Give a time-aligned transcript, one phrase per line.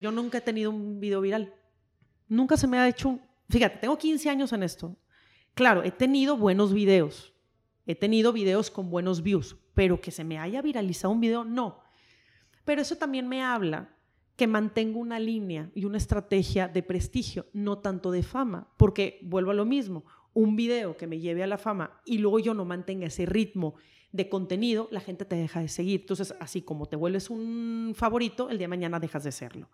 [0.00, 1.54] Yo nunca he tenido un video viral.
[2.28, 3.18] Nunca se me ha hecho.
[3.48, 4.96] Fíjate, tengo 15 años en esto.
[5.54, 7.32] Claro, he tenido buenos videos.
[7.86, 11.80] He tenido videos con buenos views, pero que se me haya viralizado un video, no.
[12.64, 13.88] Pero eso también me habla
[14.36, 19.50] que mantengo una línea y una estrategia de prestigio, no tanto de fama, porque vuelvo
[19.50, 22.64] a lo mismo, un video que me lleve a la fama y luego yo no
[22.64, 23.74] mantenga ese ritmo
[24.12, 26.00] de contenido, la gente te deja de seguir.
[26.00, 29.68] Entonces, así como te vuelves un favorito, el día de mañana dejas de serlo.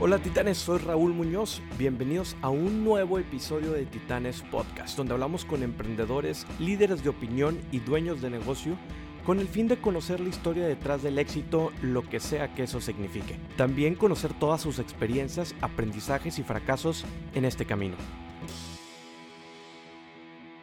[0.00, 1.62] Hola titanes, soy Raúl Muñoz.
[1.78, 7.58] Bienvenidos a un nuevo episodio de Titanes Podcast, donde hablamos con emprendedores, líderes de opinión
[7.72, 8.76] y dueños de negocio
[9.24, 12.80] con el fin de conocer la historia detrás del éxito, lo que sea que eso
[12.80, 13.36] signifique.
[13.56, 17.04] También conocer todas sus experiencias, aprendizajes y fracasos
[17.34, 17.96] en este camino.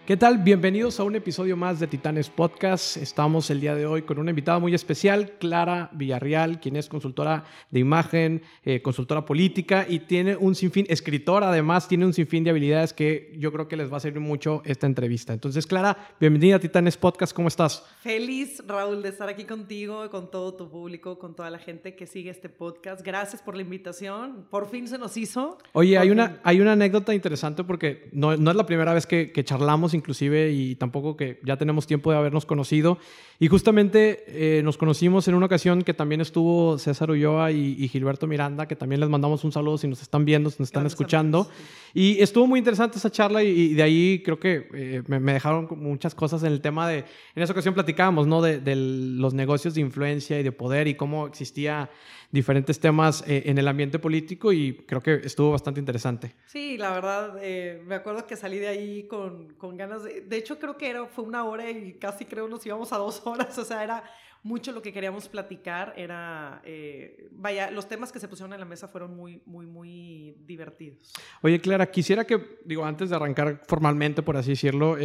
[0.05, 0.39] ¿Qué tal?
[0.39, 2.98] Bienvenidos a un episodio más de Titanes Podcast.
[2.98, 7.45] Estamos el día de hoy con una invitada muy especial, Clara Villarreal, quien es consultora
[7.71, 12.49] de imagen, eh, consultora política y tiene un sinfín, escritora además, tiene un sinfín de
[12.49, 15.32] habilidades que yo creo que les va a servir mucho esta entrevista.
[15.32, 17.85] Entonces, Clara, bienvenida a Titanes Podcast, ¿cómo estás?
[18.01, 22.07] Feliz, Raúl, de estar aquí contigo, con todo tu público, con toda la gente que
[22.07, 23.05] sigue este podcast.
[23.05, 24.48] Gracias por la invitación.
[24.49, 25.60] Por fin se nos hizo.
[25.71, 29.32] Oye, hay una, hay una anécdota interesante porque no, no es la primera vez que,
[29.32, 32.98] que charlamos inclusive y tampoco que ya tenemos tiempo de habernos conocido.
[33.40, 38.27] Y justamente eh, nos conocimos en una ocasión que también estuvo César Ulloa y, Gilberto
[38.27, 41.48] Miranda, que también les mandamos un saludo si nos están viendo, si nos están escuchando.
[41.94, 46.16] Y estuvo muy interesante esa charla y, de ahí creo que eh, me, dejaron muchas
[46.16, 48.41] cosas en el tema de, en esa ocasión platicábamos, ¿no?
[48.41, 51.90] De, de los negocios de influencia y de poder y cómo existía
[52.34, 56.34] diferentes temas eh, en el ambiente político y creo que estuvo bastante interesante.
[56.48, 60.21] Sí, la verdad, eh, me acuerdo que salí de ahí con, con, ganas de...
[60.21, 63.21] De hecho, creo que era, fue una hora y casi creo nos íbamos a dos
[63.26, 64.03] horas, o sea, era
[64.41, 66.59] mucho lo que queríamos platicar, era...
[66.66, 71.13] Eh, vaya, los temas que se pusieron en la mesa fueron muy, muy, muy divertidos.
[71.44, 74.97] Oye, Clara, quisiera que, digo, antes de arrancar formalmente, por así decirlo,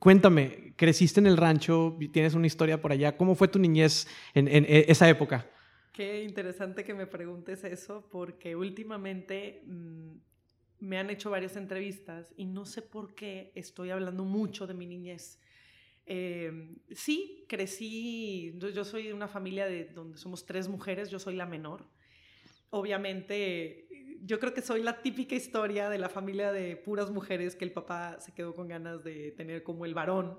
[0.00, 4.48] cuéntame, creciste en el rancho, tienes una historia por allá, ¿cómo fue tu niñez en,
[4.48, 5.46] en esa época?
[6.00, 10.12] Qué interesante que me preguntes eso porque últimamente mm,
[10.78, 14.86] me han hecho varias entrevistas y no sé por qué estoy hablando mucho de mi
[14.86, 15.38] niñez.
[16.06, 21.36] Em, sí, crecí, yo soy de una familia de, donde somos tres mujeres, yo soy
[21.36, 21.84] la menor.
[22.70, 23.86] Obviamente,
[24.22, 27.72] yo creo que soy la típica historia de la familia de puras mujeres que el
[27.72, 30.38] papá se quedó con ganas de tener como el varón,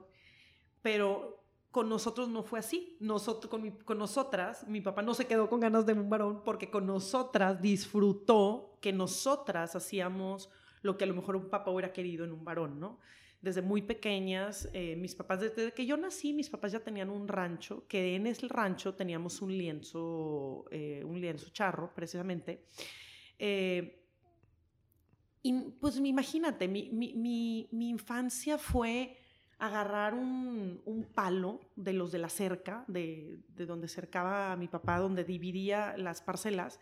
[0.81, 1.40] pero
[1.71, 2.97] con nosotros no fue así.
[2.99, 6.85] Nosotros, con, nosotras, mi papá no se quedó con ganas de un varón porque con
[6.85, 10.49] nosotras disfrutó que nosotras hacíamos
[10.81, 12.99] lo que a lo mejor un papá hubiera querido en un varón, ¿no?
[13.41, 17.27] Desde muy pequeñas, eh, mis papás, desde que yo nací, mis papás ya tenían un
[17.27, 22.65] rancho, que en ese rancho teníamos un lienzo, eh, un lienzo charro, precisamente.
[23.39, 24.03] Eh,
[25.41, 29.17] y pues imagínate, mi, mi, mi infancia fue
[29.61, 35.23] agarrar un, palo de los de la cerca, de, donde cercaba a mi papá, donde
[35.23, 36.79] dividía las parcelas,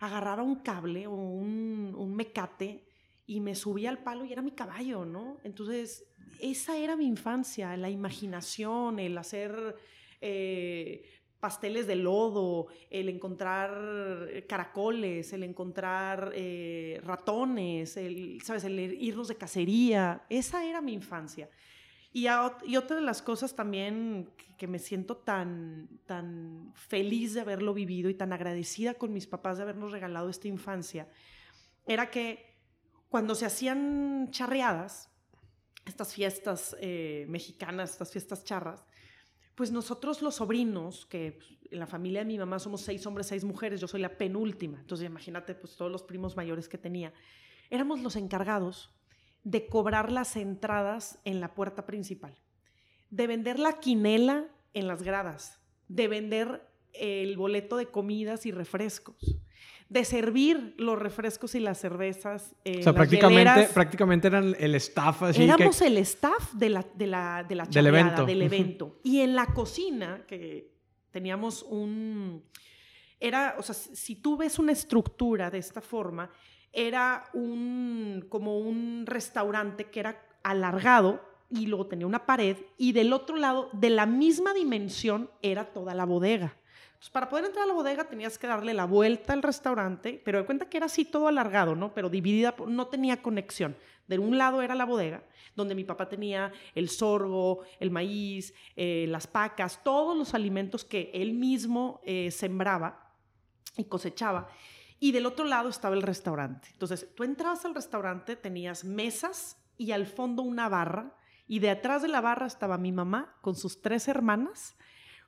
[0.00, 2.84] agarraba un cable o un, mecate
[3.24, 5.38] y me subía al palo y era mi caballo, ¿no?
[5.44, 6.06] Entonces,
[6.40, 9.76] esa era mi infancia, la imaginación, el hacer
[10.20, 11.04] eh,
[11.38, 18.64] pasteles de lodo, el encontrar caracoles, el encontrar eh, ratones, el, ¿sabes?
[18.64, 20.24] El irnos de cacería.
[20.28, 21.48] Esa era mi infancia.
[22.18, 22.26] Y,
[22.76, 28.14] otra de las cosas también que, me siento tan, tan feliz de haberlo vivido y
[28.14, 31.08] tan agradecida con mis papás de habernos regalado esta infancia,
[31.86, 32.56] era que
[33.08, 35.08] cuando se hacían charreadas,
[35.86, 38.84] estas fiestas eh, mexicanas, estas fiestas charras,
[39.54, 43.28] pues nosotros los sobrinos, que pues, en la familia de mi mamá somos seis hombres,
[43.28, 47.12] seis mujeres, yo soy la penúltima, entonces imagínate pues todos los primos mayores que tenía,
[47.70, 48.90] éramos los encargados
[49.48, 52.36] de cobrar las entradas en la puerta principal,
[53.08, 54.44] de vender la quinela
[54.74, 59.38] en las gradas, de vender el boleto de comidas y refrescos,
[59.88, 62.54] de servir los refrescos y las cervezas.
[62.62, 65.22] o sea, prácticamente, prácticamente eran el staff.
[65.22, 68.26] Así Éramos el staff de la, de la, de la del evento.
[68.26, 69.00] Del evento.
[69.02, 70.74] y en la cocina, que
[71.10, 72.44] teníamos un...
[73.18, 76.30] Era, o sea, si tú ves una estructura de esta forma,
[76.72, 81.20] era un, como un restaurante que era alargado
[81.50, 85.94] y luego tenía una pared y del otro lado, de la misma dimensión, era toda
[85.94, 86.56] la bodega.
[86.88, 90.38] Entonces, para poder entrar a la bodega tenías que darle la vuelta al restaurante, pero
[90.38, 91.94] de cuenta que era así todo alargado, ¿no?
[91.94, 93.76] Pero dividida, no tenía conexión.
[94.08, 95.22] De un lado era la bodega,
[95.54, 101.10] donde mi papá tenía el sorgo, el maíz, eh, las pacas, todos los alimentos que
[101.14, 103.12] él mismo eh, sembraba
[103.76, 104.48] y cosechaba.
[105.00, 106.68] Y del otro lado estaba el restaurante.
[106.72, 111.14] Entonces, tú entrabas al restaurante, tenías mesas y al fondo una barra,
[111.46, 114.76] y de atrás de la barra estaba mi mamá con sus tres hermanas,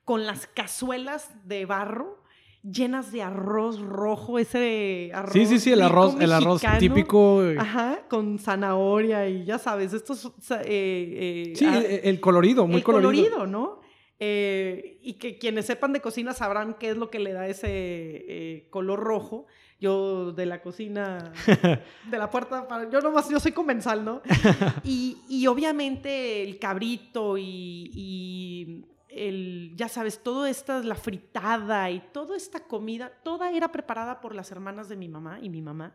[0.05, 2.20] con las cazuelas de barro
[2.62, 5.32] llenas de arroz rojo, ese arroz.
[5.32, 7.43] Sí, sí, sí, el arroz, el arroz típico.
[7.44, 7.56] Eh.
[7.58, 10.26] Ajá, con zanahoria y ya sabes, estos.
[10.26, 13.46] Eh, eh, sí, ah, el colorido, muy el colorido.
[13.46, 13.80] ¿no?
[14.20, 19.00] Y que quienes sepan de cocina sabrán qué es lo que le da ese color
[19.00, 19.46] rojo.
[19.81, 21.32] Yo de la cocina,
[22.11, 24.20] de la puerta, para, yo nomás, yo soy comensal, ¿no?
[24.84, 32.37] y, y obviamente el cabrito y el, ya sabes, todo esta, la fritada y toda
[32.37, 35.94] esta comida, toda era preparada por las hermanas de mi mamá y mi mamá.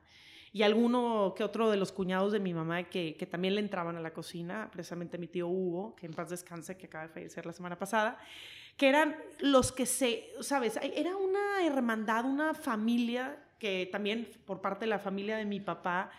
[0.55, 3.97] Y alguno que otro de los cuñados de mi mamá que, que también le entraban
[3.97, 7.45] a la cocina, precisamente mi tío Hugo, que en paz descanse, que acaba de fallecer
[7.45, 8.17] la semana pasada,
[8.77, 14.85] que eran los que se, sabes, era una hermandad, una familia que también por parte
[14.85, 16.09] de la familia de mi papá,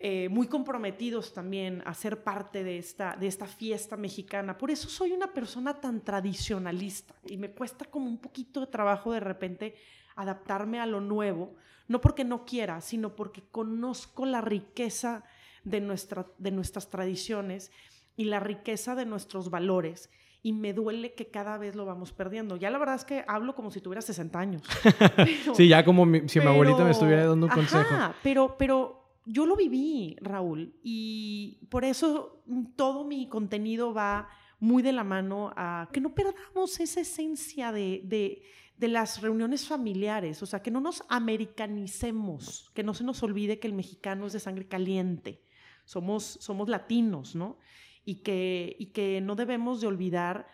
[0.00, 4.58] eh, muy comprometidos también a ser parte de esta, de esta fiesta mexicana.
[4.58, 9.12] Por eso soy una persona tan tradicionalista y me cuesta como un poquito de trabajo
[9.12, 9.76] de repente
[10.22, 11.54] adaptarme a lo nuevo,
[11.88, 15.24] no porque no quiera, sino porque conozco la riqueza
[15.64, 17.72] de, nuestra, de nuestras tradiciones
[18.16, 20.10] y la riqueza de nuestros valores
[20.42, 22.56] y me duele que cada vez lo vamos perdiendo.
[22.56, 24.62] Ya la verdad es que hablo como si tuviera 60 años.
[25.54, 27.94] sí, ya como si mi abuelita me estuviera dando un consejo.
[28.22, 32.42] Pero, pero yo lo viví, Raúl, y por eso
[32.76, 34.28] todo mi contenido va
[34.58, 38.42] muy de la mano a que no perdamos esa esencia de, de,
[38.88, 43.68] las reuniones familiares, o sea, que no nos americanicemos, que no se nos olvide que
[43.68, 45.42] el mexicano es de sangre caliente,
[45.84, 47.58] somos, somos latinos, ¿no?
[48.04, 50.46] Y que, y que no debemos de olvidar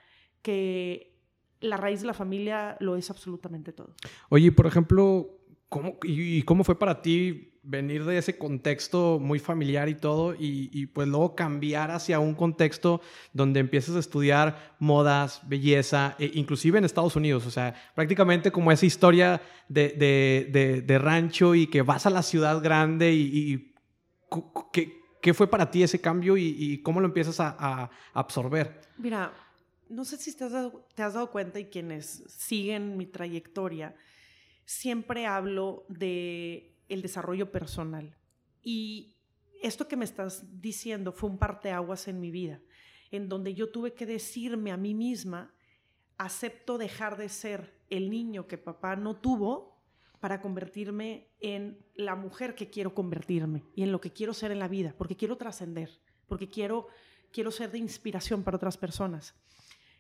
[0.42, 1.16] que
[1.60, 3.94] la raíz de la familia lo es absolutamente todo.
[4.28, 5.38] Oye, por ejemplo,
[5.68, 10.86] ¿cómo, y, cómo fue para ti venir de ese contexto muy familiar y todo, y,
[10.86, 13.00] pues luego cambiar hacia un contexto
[13.32, 18.70] donde empiezas a estudiar modas, belleza, e inclusive en Estados Unidos, o sea, prácticamente como
[18.70, 23.74] esa historia de, rancho y que vas a la ciudad grande y,
[25.20, 28.80] ¿qué, fue para ti ese cambio y, cómo lo empiezas a, absorber?
[28.96, 29.32] Mira,
[29.88, 33.96] no sé si te has, dado, te has dado cuenta y quienes siguen mi trayectoria,
[34.64, 38.16] siempre hablo de el desarrollo personal.
[38.62, 39.16] Y
[39.62, 42.60] esto que me estás diciendo fue un parteaguas en mi vida,
[43.10, 45.54] en donde yo tuve que decirme a mí misma,
[46.18, 49.76] acepto dejar de ser el niño que papá no tuvo
[50.20, 54.58] para convertirme en la mujer que quiero convertirme y en lo que quiero ser en
[54.58, 56.88] la vida, porque quiero trascender, porque quiero,
[57.30, 59.34] quiero ser de inspiración para otras personas.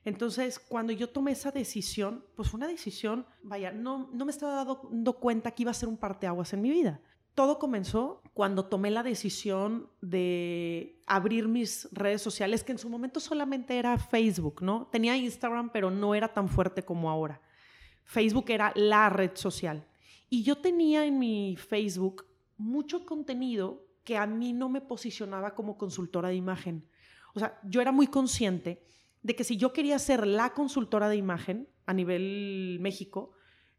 [0.06, 4.64] Entonces, cuando yo tomé esa decisión, pues fue una decisión, vaya, no, no me estaba
[4.64, 7.00] dando cuenta que iba a ser un parteaguas en mi vida.
[7.34, 13.18] Todo comenzó cuando tomé la decisión de abrir mis redes sociales, que en su momento
[13.18, 14.86] solamente era Facebook, ¿no?
[14.92, 17.40] Tenía Instagram, pero no era tan fuerte como ahora.
[18.04, 19.84] Facebook era la red social.
[20.30, 22.26] Y yo tenía en mi Facebook
[22.56, 26.88] mucho contenido que a mí no me posicionaba como consultora de imagen.
[27.34, 28.86] O sea, yo era muy consciente
[29.26, 33.32] de que si yo quería ser la consultora de imagen a nivel México,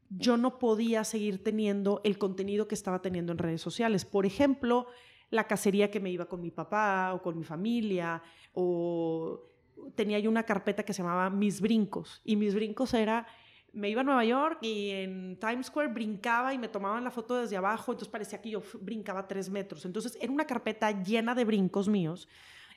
[0.10, 4.04] yo no podía seguir teniendo el contenido que estaba teniendo en redes sociales.
[4.04, 4.88] Por ejemplo,
[5.30, 8.22] la cacería que me iba con mi papá o con mi familia,
[8.52, 9.48] o
[9.96, 13.26] tenía yo una carpeta que se llamaba Mis Brincos, y Mis Brincos era,
[13.72, 17.38] me iba a Nueva York y en Times Square brincaba y me tomaban la foto
[17.38, 19.86] desde abajo, entonces parecía que yo brincaba tres metros.
[19.86, 22.28] Entonces era una carpeta llena de brincos míos,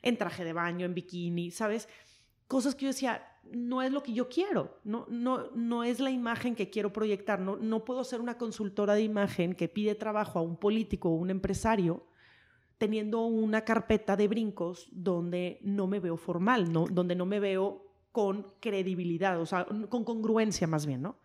[0.01, 1.89] en traje de baño, en bikini, ¿sabes?
[2.51, 6.11] Cosas que yo decía, no es lo que yo quiero, no, no, no es la
[6.11, 10.37] imagen que quiero proyectar, no, no puedo ser una consultora de imagen que pide trabajo
[10.37, 12.05] a un político o un empresario
[12.77, 16.87] teniendo una carpeta de brincos donde no me veo formal, ¿no?
[16.91, 21.19] donde no me veo con credibilidad, o sea, con congruencia más bien, ¿no?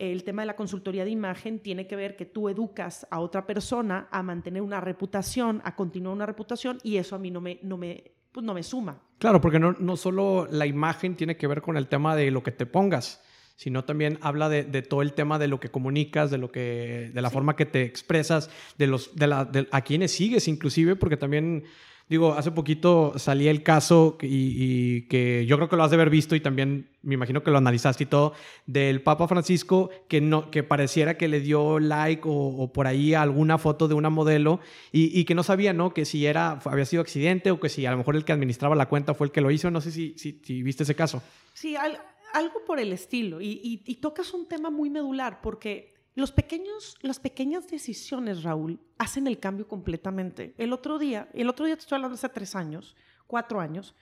[0.00, 3.46] El tema de la consultoría de imagen tiene que ver que tú educas a otra
[3.46, 7.60] persona a mantener una reputación, a continuar una reputación, y eso a mí no me,
[7.62, 9.00] no me, pues no me suma.
[9.16, 12.42] Claro, porque no, no solo la imagen tiene que ver con el tema de lo
[12.42, 13.22] que te pongas,
[13.56, 17.22] sino también habla de, todo el tema de lo que comunicas, de lo que, de
[17.22, 21.64] la forma que te expresas, de los, de la, a quienes sigues inclusive, porque también
[22.08, 26.08] Digo, hace poquito salía el caso y, que yo creo que lo has de haber
[26.08, 28.32] visto y también me imagino que lo analizaste y todo,
[28.64, 33.58] del Papa Francisco que, no, que pareciera que le dio like o, por ahí alguna
[33.58, 34.60] foto de una modelo
[34.92, 35.92] y, que no sabía, ¿no?
[35.92, 38.76] Que si era, había sido accidente o que si a lo mejor el que administraba
[38.76, 39.68] la cuenta fue el que lo hizo.
[39.72, 41.24] No sé si, si, viste ese caso.
[41.54, 43.40] Sí, algo por el estilo.
[43.40, 49.26] Y, y tocas un tema muy medular porque los pequeños, las pequeñas decisiones, Raúl, hacen
[49.26, 50.54] el cambio completamente.
[50.56, 52.96] El otro día, el otro día te estoy hablando hace tres años,
[53.26, 53.94] cuatro años,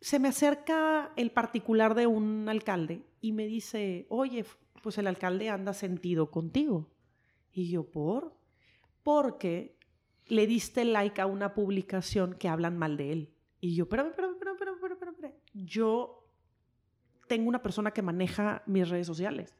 [0.00, 4.44] se me acerca el particular de un alcalde y me dice, oye,
[4.82, 6.90] pues el alcalde anda sentido contigo.
[7.52, 8.36] Y yo, ¿por?
[9.04, 9.78] Porque
[10.26, 13.34] le diste like a una publicación que hablan mal de él.
[13.60, 15.32] Y yo, pero, pero, pero, pero, pero.
[15.54, 16.26] Yo
[17.28, 19.54] tengo una persona que maneja mis redes sociales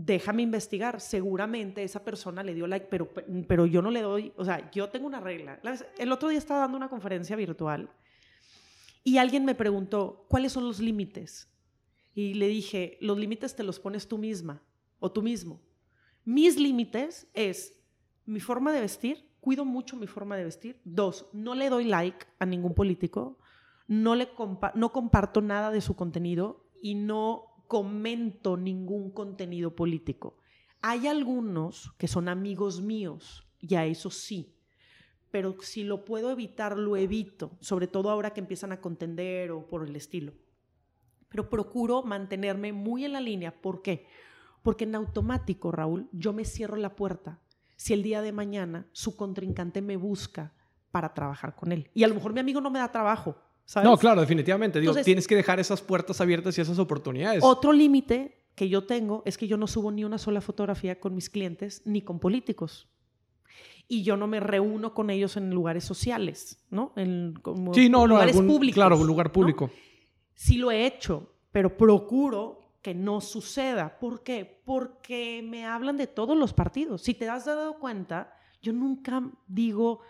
[0.00, 1.00] déjame investigar.
[1.00, 3.10] Seguramente esa persona le dio like, pero,
[3.48, 5.60] pero yo no le doy, o sea, yo tengo una regla.
[5.98, 7.90] El otro día estaba dando una conferencia virtual
[9.02, 11.52] y alguien me preguntó, ¿cuáles son los límites?
[12.14, 14.62] Y le dije, los límites te los pones tú misma
[15.00, 15.60] o tú mismo.
[16.24, 17.74] Mis límites es
[18.24, 20.80] mi forma de vestir, cuido mucho mi forma de vestir.
[20.84, 23.38] Dos, no le doy like a ningún político,
[23.88, 24.28] no, le
[24.74, 30.38] no comparto nada de su contenido y no comento ningún contenido político.
[30.80, 34.54] Hay algunos que son amigos míos, ya eso sí,
[35.30, 39.66] pero si lo puedo evitar, lo evito, sobre todo ahora que empiezan a contender o
[39.66, 40.32] por el estilo.
[41.28, 43.60] Pero procuro mantenerme muy en la línea.
[43.60, 44.06] ¿Por qué?
[44.62, 47.40] Porque en automático, Raúl, yo me cierro la puerta
[47.76, 50.54] si el día de mañana su contrincante me busca
[50.90, 51.90] para trabajar con él.
[51.92, 53.36] Y a lo mejor mi amigo no me da trabajo,
[53.76, 54.80] no, claro, definitivamente.
[54.80, 57.42] Digo, tienes que dejar esas puertas abiertas y esas oportunidades.
[57.42, 61.14] Otro límite que yo tengo es que yo no subo ni una sola fotografía con
[61.14, 62.88] mis clientes ni con políticos.
[63.86, 66.92] Y yo no me reúno con ellos en lugares sociales, ¿no?
[66.96, 67.34] En
[67.72, 68.74] sí, no, lugares públicos.
[68.74, 69.70] Claro, un lugar público.
[70.34, 73.98] Sí lo he hecho, pero procuro que no suceda.
[73.98, 74.60] ¿Por qué?
[74.64, 77.02] Porque me hablan de todos los partidos.
[77.02, 80.00] Si te has dado cuenta, yo nunca digo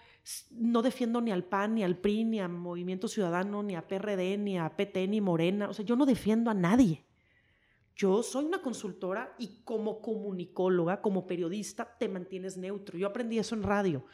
[0.50, 4.36] no defiendo ni al PAN, ni al PRI, ni a Movimiento Ciudadano, ni a PRD,
[4.38, 5.68] ni a PT, ni Morena.
[5.68, 7.04] O sea, yo no defiendo a nadie.
[7.96, 12.98] Yo soy una consultora y como comunicóloga, como periodista, te mantienes neutro.
[12.98, 14.04] Yo aprendí eso en radio.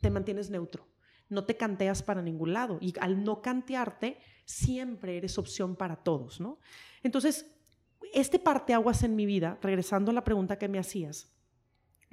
[0.00, 0.86] Te mantienes neutro.
[1.28, 2.78] No te canteas para ningún lado.
[2.80, 6.60] Y al no cantearte, siempre eres opción para todos, ¿no?
[7.02, 7.54] Entonces,
[8.14, 11.35] este parteaguas en mi vida, regresando a la pregunta que me hacías,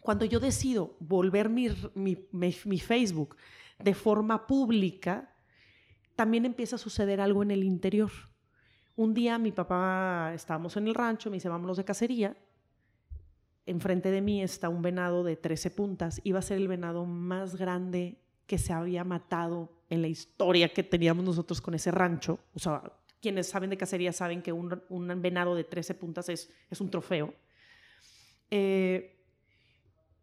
[0.04, 3.38] cuando yo decido volver mi, mi, Facebook
[3.80, 5.34] de forma pública,
[6.16, 8.12] también empieza a suceder algo en el interior.
[8.98, 12.38] Un día mi papá, estábamos en el rancho, me dice, vámonos de cacería.
[13.66, 16.20] Enfrente de mí está un venado de 13 puntas.
[16.26, 20.84] Iba a ser el venado más grande que se había matado en la historia que
[20.84, 22.40] teníamos nosotros con ese rancho.
[22.54, 22.84] O sea,
[23.22, 26.90] quienes saben de cacería saben que un, un venado de 13 puntas es, es un
[26.90, 27.34] trofeo.
[28.52, 29.23] Eh,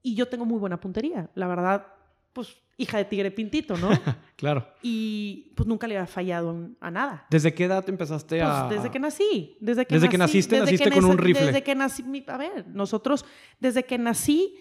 [0.03, 1.31] y yo tengo muy buena puntería.
[1.35, 1.87] La verdad,
[2.33, 3.91] pues hija de tigre pintito, ¿no?
[4.37, 4.67] claro.
[4.83, 7.27] Y pues nunca le había fallado a nada.
[7.31, 8.69] ¿Desde qué edad empezaste pues, a...?
[8.69, 9.57] desde que nací.
[9.61, 11.47] Desde que, desde que naciste, naciste con un rifle.
[11.47, 13.27] Desde que nací, a ver, nosotros,
[13.59, 14.57] desde que nací,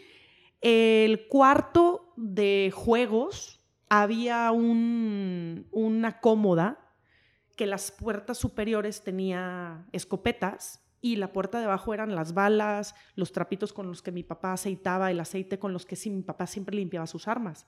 [0.61, 6.79] el cuarto de juegos había un, una cómoda
[7.55, 13.31] que las puertas superiores tenía escopetas y la puerta de abajo eran las balas, los
[13.31, 16.47] trapitos con los que mi papá aceitaba, el aceite con los que sí, mi papá
[16.47, 17.67] siempre limpiaba sus armas.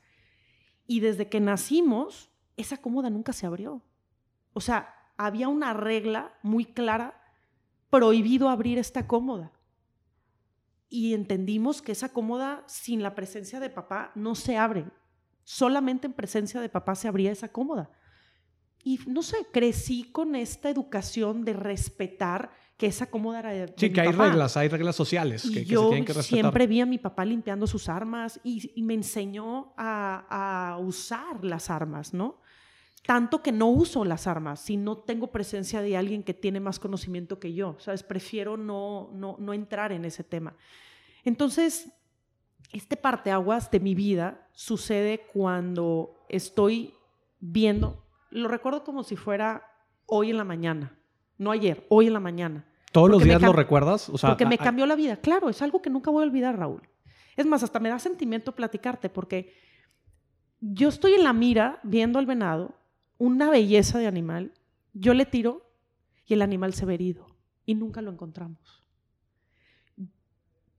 [0.85, 3.81] Y desde que nacimos, esa cómoda nunca se abrió.
[4.53, 7.21] O sea, había una regla muy clara,
[7.89, 9.53] prohibido abrir esta cómoda.
[10.89, 14.85] Y entendimos que esa cómoda sin la presencia de papá no se abre.
[15.43, 17.89] Solamente en presencia de papá se abría esa cómoda.
[18.83, 23.93] Y no sé, crecí con esta educación de respetar que esa cómoda era de, Sí,
[23.93, 26.39] que hay reglas, hay reglas sociales que, yo se tienen que respetar.
[26.39, 32.11] siempre vi a mi papá limpiando sus armas y, me enseñó a, usar las armas,
[32.11, 32.41] ¿no?
[33.05, 36.79] Tanto que no uso las armas si no tengo presencia de alguien que tiene más
[36.79, 38.01] conocimiento que yo, ¿sabes?
[38.01, 40.55] Prefiero no, no, no entrar en ese tema.
[41.23, 41.87] Entonces,
[42.73, 46.95] este parteaguas de mi vida sucede cuando estoy
[47.39, 49.71] viendo, lo recuerdo como si fuera
[50.07, 50.97] hoy en la mañana,
[51.37, 52.65] no ayer, hoy en la mañana.
[52.91, 54.09] ¿Todos los días lo recuerdas?
[54.09, 55.17] O sea, porque me cambió la vida.
[55.17, 56.87] Claro, es algo que nunca voy a olvidar, Raúl.
[57.37, 59.53] Es más, hasta me da sentimiento platicarte porque
[60.59, 62.75] yo estoy en la mira viendo al venado,
[63.17, 64.53] una belleza de animal,
[64.93, 65.71] yo le tiro
[66.25, 67.27] y el animal se ve herido
[67.65, 68.83] y nunca lo encontramos.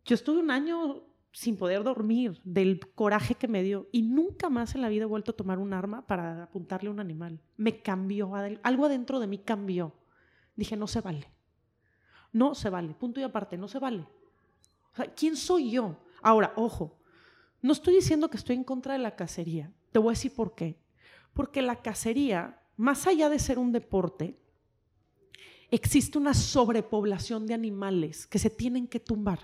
[0.05, 4.75] Yo estuve un año sin poder dormir del coraje que me dio y nunca más
[4.75, 7.41] en la vida he vuelto a tomar un arma para apuntarle a un animal.
[7.57, 9.95] Me cambió, algo adentro de mí cambió.
[10.57, 11.32] Dije, no se vale.
[12.33, 14.07] No se vale, punto y aparte, no se vale.
[15.17, 15.97] ¿quién soy yo?
[16.21, 16.99] Ahora, ojo,
[17.61, 19.73] no estoy diciendo que estoy en contra de la cacería.
[19.91, 20.79] Te voy a decir por qué.
[21.33, 24.39] Porque la cacería, más allá de ser un deporte,
[25.71, 29.41] existe una sobrepoblación de animales que se tienen que tumbar.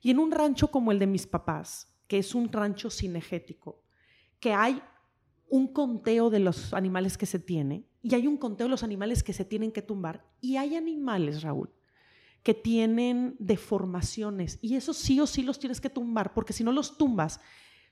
[0.00, 3.82] Y en un rancho como el de mis papás, que es un rancho cinegético,
[4.38, 4.80] que hay
[5.48, 9.22] un conteo de los animales que se tiene y hay un conteo de los animales
[9.22, 11.70] que se tienen que tumbar y hay animales, Raúl,
[12.42, 16.72] que tienen deformaciones y eso sí o sí los tienes que tumbar porque si no
[16.72, 17.40] los tumbas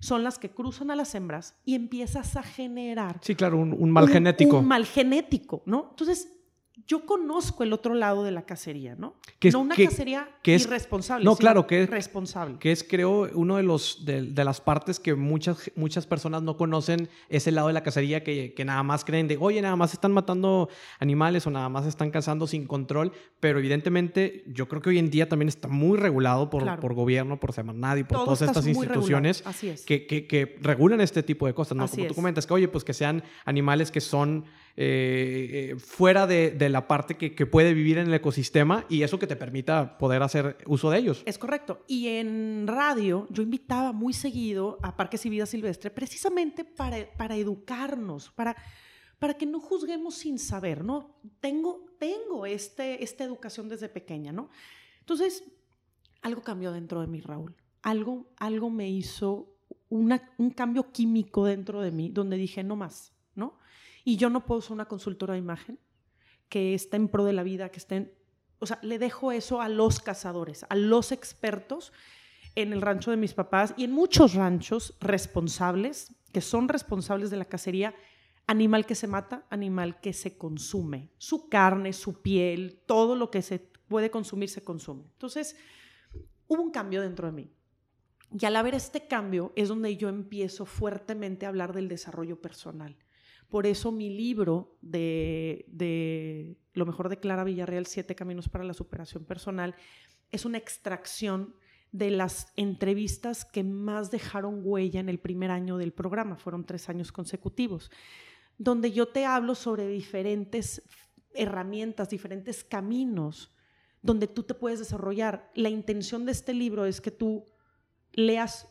[0.00, 3.18] son las que cruzan a las hembras y empiezas a generar.
[3.22, 4.58] Sí, claro, un, mal genético.
[4.58, 5.88] Un mal genético, ¿no?
[5.90, 6.37] Entonces,
[6.86, 9.14] yo conozco el otro lado de la cacería, ¿no?
[9.38, 11.24] Que no una cacería irresponsable.
[11.24, 12.58] No, claro, que es responsable.
[12.58, 17.08] Que es, creo, uno de los de, las partes que muchas, muchas personas no conocen
[17.28, 20.12] ese lado de la cacería que, que, nada más creen de, oye, nada más están
[20.12, 20.68] matando
[20.98, 23.12] animales o nada más están cazando sin control.
[23.40, 27.40] Pero evidentemente, yo creo que hoy en día también está muy regulado por, por gobierno,
[27.40, 29.42] por Semarnat y por todas estas instituciones
[29.86, 31.88] que, que, que, regulan este tipo de cosas, ¿no?
[31.88, 34.44] Como tú comentas, que oye, pues que sean animales que son
[34.80, 39.26] eh, eh, fuera de, la parte que, puede vivir en el ecosistema y eso que
[39.26, 41.24] te permita poder hacer uso de ellos.
[41.26, 41.82] Es correcto.
[41.88, 47.34] Y en radio yo invitaba muy seguido a Parques y Vida Silvestre precisamente para, para
[47.34, 48.54] educarnos, para,
[49.18, 51.18] para que no juzguemos sin saber, ¿no?
[51.40, 54.48] Tengo, tengo este, esta educación desde pequeña, ¿no?
[55.00, 55.42] Entonces,
[56.22, 57.56] algo cambió dentro de mí, Raúl.
[57.82, 59.56] Algo, algo me hizo
[59.88, 63.17] un cambio químico dentro de mí donde dije, no más.
[64.04, 65.78] Y yo no puedo ser una consultora de imagen
[66.48, 68.12] que está en pro de la vida, que estén,
[68.58, 71.92] o sea, le dejo eso a los cazadores, a los expertos
[72.54, 77.36] en el rancho de mis papás y en muchos ranchos responsables, que son responsables de
[77.36, 77.94] la cacería,
[78.46, 83.42] animal que se mata, animal que se consume, su carne, su piel, todo lo que
[83.42, 85.04] se puede consumir se consume.
[85.12, 85.56] Entonces,
[86.46, 87.50] hubo un cambio dentro de mí.
[88.38, 92.96] Y al haber este cambio es donde yo empiezo fuertemente a hablar del desarrollo personal.
[93.48, 99.24] Por eso mi libro de, Lo mejor de Clara Villarreal, Siete Caminos para la Superación
[99.24, 99.74] Personal,
[100.30, 101.54] es una extracción
[101.90, 106.90] de las entrevistas que más dejaron huella en el primer año del programa, fueron tres
[106.90, 107.90] años consecutivos,
[108.58, 110.82] donde yo te hablo sobre diferentes
[111.32, 113.54] herramientas, diferentes caminos
[114.02, 115.50] donde tú te puedes desarrollar.
[115.54, 117.46] La intención de este libro es que tú
[118.12, 118.68] leas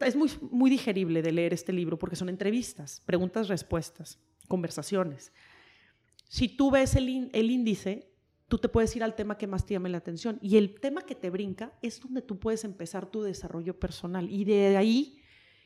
[0.00, 5.32] es muy, muy digerible de leer este libro porque son entrevistas, preguntas, respuestas, conversaciones.
[6.28, 8.10] Si tú ves el, el índice,
[8.48, 10.38] tú te puedes ir al tema que más te llame la atención.
[10.42, 14.30] Y el tema que te brinca es donde tú puedes empezar tu desarrollo personal.
[14.30, 15.20] Y de ahí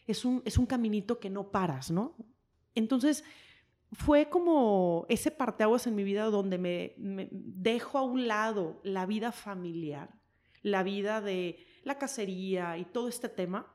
[0.07, 2.15] es un, es un caminito que no paras, ¿no?
[2.75, 3.25] Entonces,
[3.93, 9.07] fue como ese parteaguas en mi vida donde me, me, dejo a un lado la
[9.07, 10.11] vida familiar,
[10.63, 13.74] la vida de la cacería y todo este tema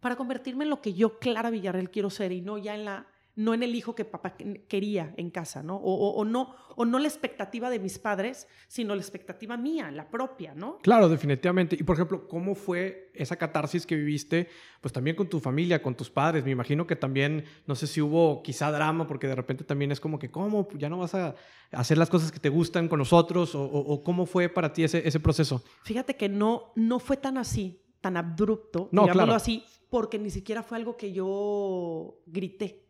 [0.00, 3.06] para convertirme en lo que yo, Clara Villarreal, quiero ser y no ya en la
[3.36, 4.34] no en el hijo que papá
[4.68, 5.76] quería en casa, ¿no?
[5.76, 10.54] O, no, o no la expectativa de mis padres, sino la expectativa mía, la propia,
[10.54, 10.78] ¿no?
[10.82, 11.76] Claro, definitivamente.
[11.78, 14.48] Y por ejemplo, ¿cómo fue esa catarsis que viviste,
[14.80, 16.44] pues también con tu familia, con tus padres?
[16.44, 20.00] Me imagino que también, no sé si hubo quizá drama, porque de repente también es
[20.00, 20.68] como que, ¿cómo?
[20.76, 21.34] Ya no vas a
[21.72, 25.20] hacer las cosas que te gustan con nosotros, o, cómo fue para ti ese, ese
[25.20, 25.62] proceso?
[25.84, 29.32] Fíjate que no, no fue tan así, tan abrupto, no, claro.
[29.32, 32.86] así porque ni siquiera fue algo que yo grité.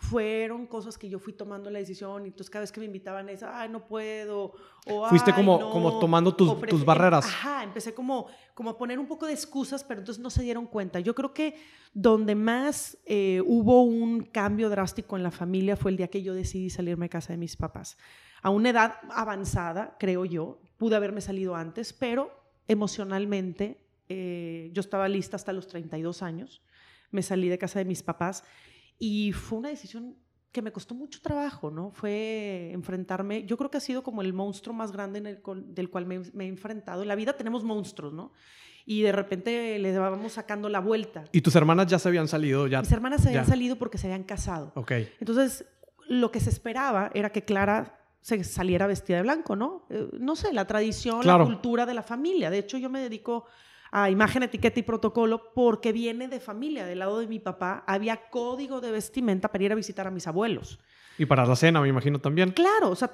[0.00, 3.28] Fueron cosas que yo fui tomando la decisión y entonces cada vez que me invitaban
[3.28, 4.52] es, ay, no puedo.
[4.86, 7.26] O, Fuiste como, como tomando tus, tus barreras.
[7.26, 10.66] Ajá, empecé como, como a poner un poco de excusas, pero entonces no se dieron
[10.66, 11.00] cuenta.
[11.00, 11.56] Yo creo que
[11.92, 16.32] donde más eh, hubo un cambio drástico en la familia fue el día que yo
[16.32, 17.98] decidí salirme de casa de mis papás.
[18.40, 22.30] A una edad avanzada, creo yo, pude haberme salido antes, pero
[22.68, 26.62] emocionalmente eh, yo estaba lista hasta los 32 años,
[27.10, 28.44] me salí de casa de mis papás
[28.98, 30.16] y fue una decisión
[30.52, 31.90] que me costó mucho trabajo, ¿no?
[31.90, 35.42] Fue enfrentarme, yo creo que ha sido como el monstruo más grande en el,
[35.74, 37.02] del cual me, he enfrentado.
[37.02, 38.32] En la vida tenemos monstruos, ¿no?
[38.86, 41.24] Y de repente le vamos sacando la vuelta.
[41.32, 42.66] ¿Y tus hermanas ya se habían salido?
[42.66, 44.72] Ya, Mis hermanas se habían salido porque se habían casado.
[44.76, 44.92] Ok.
[45.20, 45.66] Entonces,
[46.08, 49.86] lo que se esperaba era que Clara se saliera vestida de blanco, ¿no?
[49.90, 52.48] Eh, no sé, la tradición, la cultura de la familia.
[52.48, 53.44] De hecho, yo me dedico
[53.90, 56.86] a imagen, etiqueta y protocolo porque viene de familia.
[56.86, 60.26] Del lado de mi papá había código de vestimenta para ir a visitar a mis
[60.26, 60.78] abuelos.
[61.18, 62.52] Y para la cena, me imagino también.
[62.52, 63.12] Claro, o sea,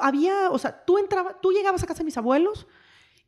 [0.00, 2.66] había, o sea, tú entrabas, tú llegabas a casa de mis abuelos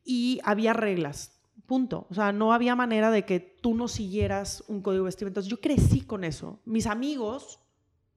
[0.03, 1.41] y había reglas.
[1.65, 2.07] Punto.
[2.09, 5.39] O sea, no había manera de que tú no siguieras un código de vestimenta.
[5.39, 6.61] Entonces, yo crecí con eso.
[6.65, 7.59] Mis amigos,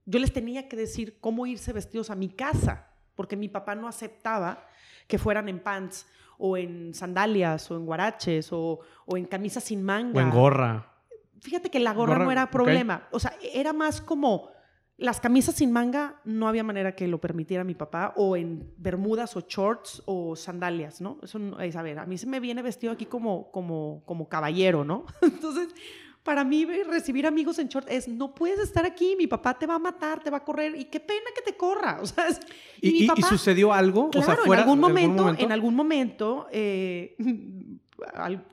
[0.04, 3.86] yo les tenía que decir cómo irse vestidos a mi casa, porque mi papá no
[3.86, 4.66] aceptaba
[5.06, 6.06] que fueran en pants
[6.40, 10.18] o en sandalias o en guaraches o, o en camisas sin manga.
[10.18, 10.86] O en gorra.
[11.40, 13.08] Fíjate que la gorra, no era problema.
[13.12, 14.50] O sea, era más como
[15.00, 19.34] las camisas sin manga no había manera que lo permitiera mi papá, o en bermudas
[19.34, 21.18] o shorts o sandalias, ¿no?
[21.22, 24.84] Eso es, a ver, a mí se me viene vestido aquí como, como, como caballero,
[24.84, 25.06] ¿no?
[25.22, 25.68] Entonces,
[26.22, 29.76] para mí recibir amigos en shorts es, no puedes estar aquí, mi papá te va
[29.76, 31.98] a matar, te va a correr, y qué pena que te corra.
[32.02, 32.26] O sea,
[32.80, 34.10] y, ¿Y, sucedió algo?
[34.10, 37.16] Claro, o sea, fuera, en, algún momento, en algún momento, eh,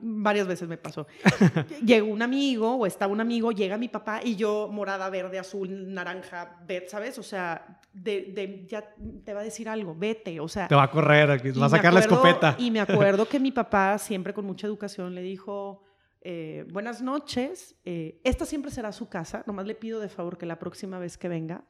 [0.00, 1.06] varias veces me pasó.
[1.84, 5.92] Llegó un amigo o está un amigo, llega mi papá y yo morada, verde, azul,
[5.92, 7.18] naranja, verde, ¿sabes?
[7.18, 10.68] O sea, de, ya te va a decir algo, vete, o sea.
[10.68, 12.56] Te va a correr, aquí, va a sacar la escopeta.
[12.58, 15.82] Y me acuerdo que mi papá, siempre con mucha educación, le dijo,
[16.30, 20.44] eh, buenas noches, eh, esta siempre será su casa, nomás le pido de favor que
[20.44, 21.64] la próxima vez que venga,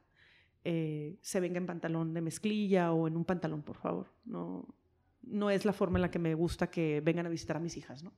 [0.65, 4.13] eh, se venga en pantalón de mezclilla o en un pantalón, por favor.
[4.25, 4.67] No,
[5.23, 7.77] no es la forma en la que me gusta que vengan a visitar a mis
[7.77, 8.13] hijas, ¿no?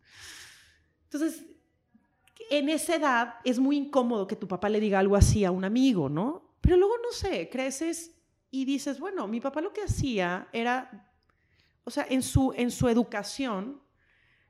[1.05, 1.44] Entonces,
[2.48, 5.66] en esa edad es muy incómodo que tu papá le diga algo así a un
[5.66, 6.55] amigo, ¿no?
[6.62, 8.16] Pero luego, no sé, creces
[8.50, 11.12] y dices, bueno, mi papá lo que hacía era,
[11.85, 13.83] o sea, en su, en su educación,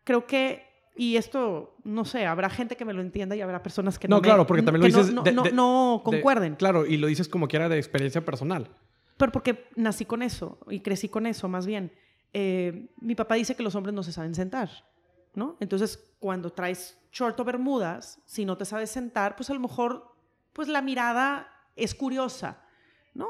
[0.04, 3.98] creo que, y esto, no sé, habrá gente que me lo entienda y habrá personas
[3.98, 4.16] que no.
[4.16, 5.12] No, claro, porque también lo dices.
[5.12, 6.56] No, no, concuerden.
[6.56, 8.68] claro, y lo dices como que era de experiencia personal.
[9.16, 11.92] Pero porque nací con eso y crecí con eso, más bien.
[12.32, 14.70] Eh, mi papá dice que los hombres no se saben sentar,
[15.34, 15.56] ¿no?
[15.60, 20.14] Entonces, cuando traes short o bermudas, si no te sabes sentar, pues a lo mejor,
[20.52, 22.62] pues la mirada es curiosa,
[23.14, 23.28] ¿no?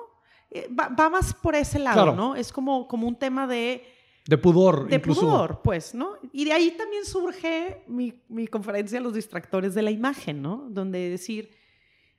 [0.50, 2.36] Eh, va, más por ese lado, ¿no?
[2.36, 3.84] Es como, como un tema de...
[4.26, 6.14] De pudor, De pudor, pues, ¿no?
[6.32, 10.66] Y de ahí también surge mi, mi conferencia Los distractores de la imagen, ¿no?
[10.70, 11.50] Donde decir,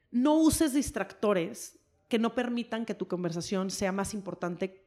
[0.10, 4.86] no uses distractores que no permitan que tu conversación sea más importante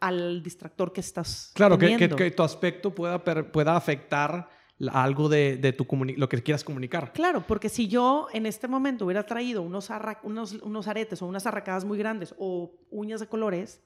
[0.00, 4.48] al distractor que estás Claro, que, que, tu aspecto pueda, pueda afectar
[4.92, 7.12] algo de, de tu lo que quieras comunicar.
[7.12, 9.90] Claro, porque si yo en este momento hubiera traído unos,
[10.22, 13.82] unos, unos aretes o unas arracadas muy grandes o uñas de colores,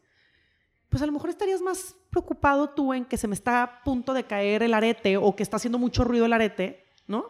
[0.92, 4.14] pues a lo mejor estarías más preocupado tú en que se me está a punto
[4.14, 7.24] de caer el arete o que está haciendo mucho ruido el arete, ¿no?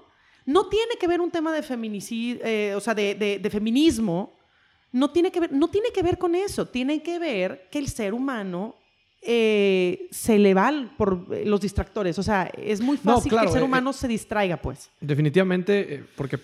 [0.44, 4.34] No tiene que ver un tema de feminicidio, eh, o sea, de, de, de feminismo
[4.90, 7.88] no tiene que ver, no tiene que ver con eso, tiene que ver que el
[7.88, 8.76] ser humano
[9.24, 12.18] eh, se le va por los distractores.
[12.18, 14.90] O sea, es muy fácil que el ser eh, humano se distraiga, pues.
[15.00, 16.38] Definitivamente, eh, porque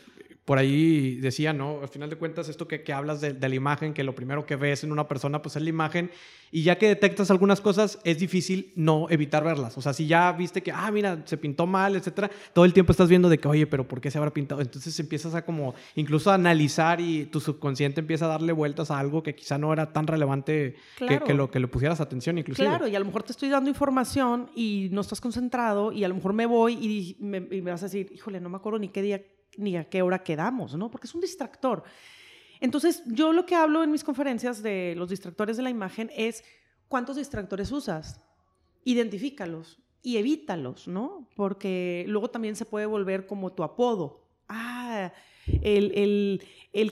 [0.49, 1.83] por ahí decía, ¿no?
[1.83, 4.47] Al final de cuentas, esto que, que hablas de, de, la imagen, que lo primero
[4.47, 6.11] que ves en una persona, pues es la imagen,
[6.51, 9.77] y ya que detectas algunas cosas, es difícil no evitar verlas.
[9.77, 12.93] O sea, si ya viste que, ah, mira, se pintó mal, etcétera, todo el tiempo
[12.93, 14.63] estás viendo de que, oye, pero ¿por qué se habrá pintado?
[14.63, 18.99] Entonces empiezas a como, incluso a analizar y tu subconsciente empieza a darle vueltas a
[18.99, 22.67] algo que quizá no era tan relevante que, lo que le pusieras atención, inclusive.
[22.67, 26.09] Claro, y a lo mejor te estoy dando información y no estás concentrado y a
[26.09, 28.79] lo mejor me voy y me, y me vas a decir, híjole, no me acuerdo
[28.79, 29.23] ni qué día
[29.59, 30.91] ni a qué hora quedamos, ¿no?
[30.91, 31.85] Porque es un distractor.
[32.61, 36.45] Entonces, yo lo que hablo en mis conferencias de los distractores de la imagen es
[36.89, 38.21] cuántos distractores usas,
[38.85, 41.29] identifícalos y evítalos, ¿no?
[41.37, 44.25] Porque luego también se puede volver como tu apodo.
[44.49, 45.13] Ah,
[45.63, 46.43] el,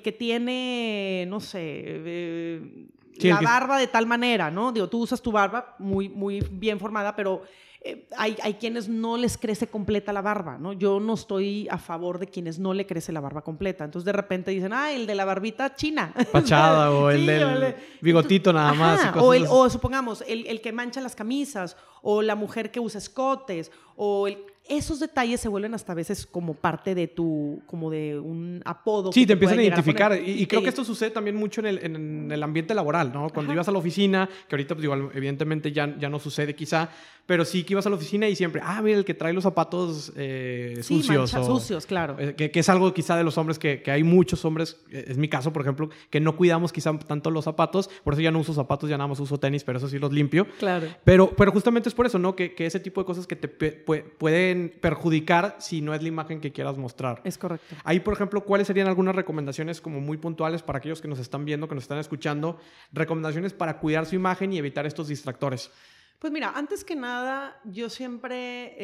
[0.02, 2.88] que tiene, no sé, eh,
[3.20, 4.72] la barba de tal manera, ¿no?
[4.72, 7.42] Digo, tú usas tu barba muy, muy bien formada, pero
[7.88, 10.72] eh, hay, quienes no les crece completa la barba, ¿no?
[10.72, 13.84] Yo no estoy a favor de quienes no le crece la barba completa.
[13.84, 16.12] Entonces de repente dicen, ah, el de la barbita china.
[16.32, 19.16] Pachada o el del bigotito nada más.
[19.16, 22.98] o, el, o, supongamos, el, el, que mancha las camisas, o la mujer que usa
[22.98, 27.90] escotes, o el esos detalles se vuelven hasta a veces como parte de tu, como
[27.90, 29.12] de un apodo.
[29.12, 30.18] Sí, te empiezan a identificar.
[30.18, 33.30] Y, creo que esto sucede también mucho en el, en el ambiente laboral, ¿no?
[33.30, 36.88] Cuando ibas a la oficina, que ahorita, pues, igual, evidentemente ya, ya no sucede quizá,
[37.26, 39.42] pero sí que ibas a la oficina y siempre, ah, mira, el que trae los
[39.42, 41.30] zapatos eh, sucios.
[41.30, 42.16] Sucios, claro.
[42.18, 45.06] Eh, que, que, es algo quizá de los hombres, que, que, hay muchos hombres, eh,
[45.08, 48.30] es mi caso, por ejemplo, que no cuidamos quizá tanto los zapatos, por eso ya
[48.30, 50.46] no uso zapatos, ya nada más uso tenis, pero eso sí los limpio.
[50.58, 50.86] Claro.
[51.04, 52.36] Pero, pero justamente es por eso, ¿no?
[52.36, 56.40] Que, que ese tipo de cosas que te pueden perjudicar si no es la imagen
[56.40, 57.20] que quieras mostrar.
[57.24, 57.74] Es correcto.
[57.82, 61.44] Ahí, por ejemplo, ¿cuáles serían algunas recomendaciones como muy puntuales para aquellos que nos están
[61.44, 62.58] viendo, que nos están escuchando?
[62.92, 65.70] Recomendaciones para cuidar su imagen y evitar estos distractores.
[66.18, 68.74] Pues mira, antes que nada, yo siempre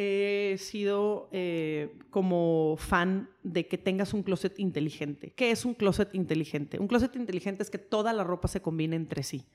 [0.53, 5.33] he sido eh, como fan de que tengas un closet inteligente.
[5.33, 6.79] ¿Qué es un closet inteligente?
[6.79, 9.47] Un closet inteligente es que toda la ropa se combine entre sí.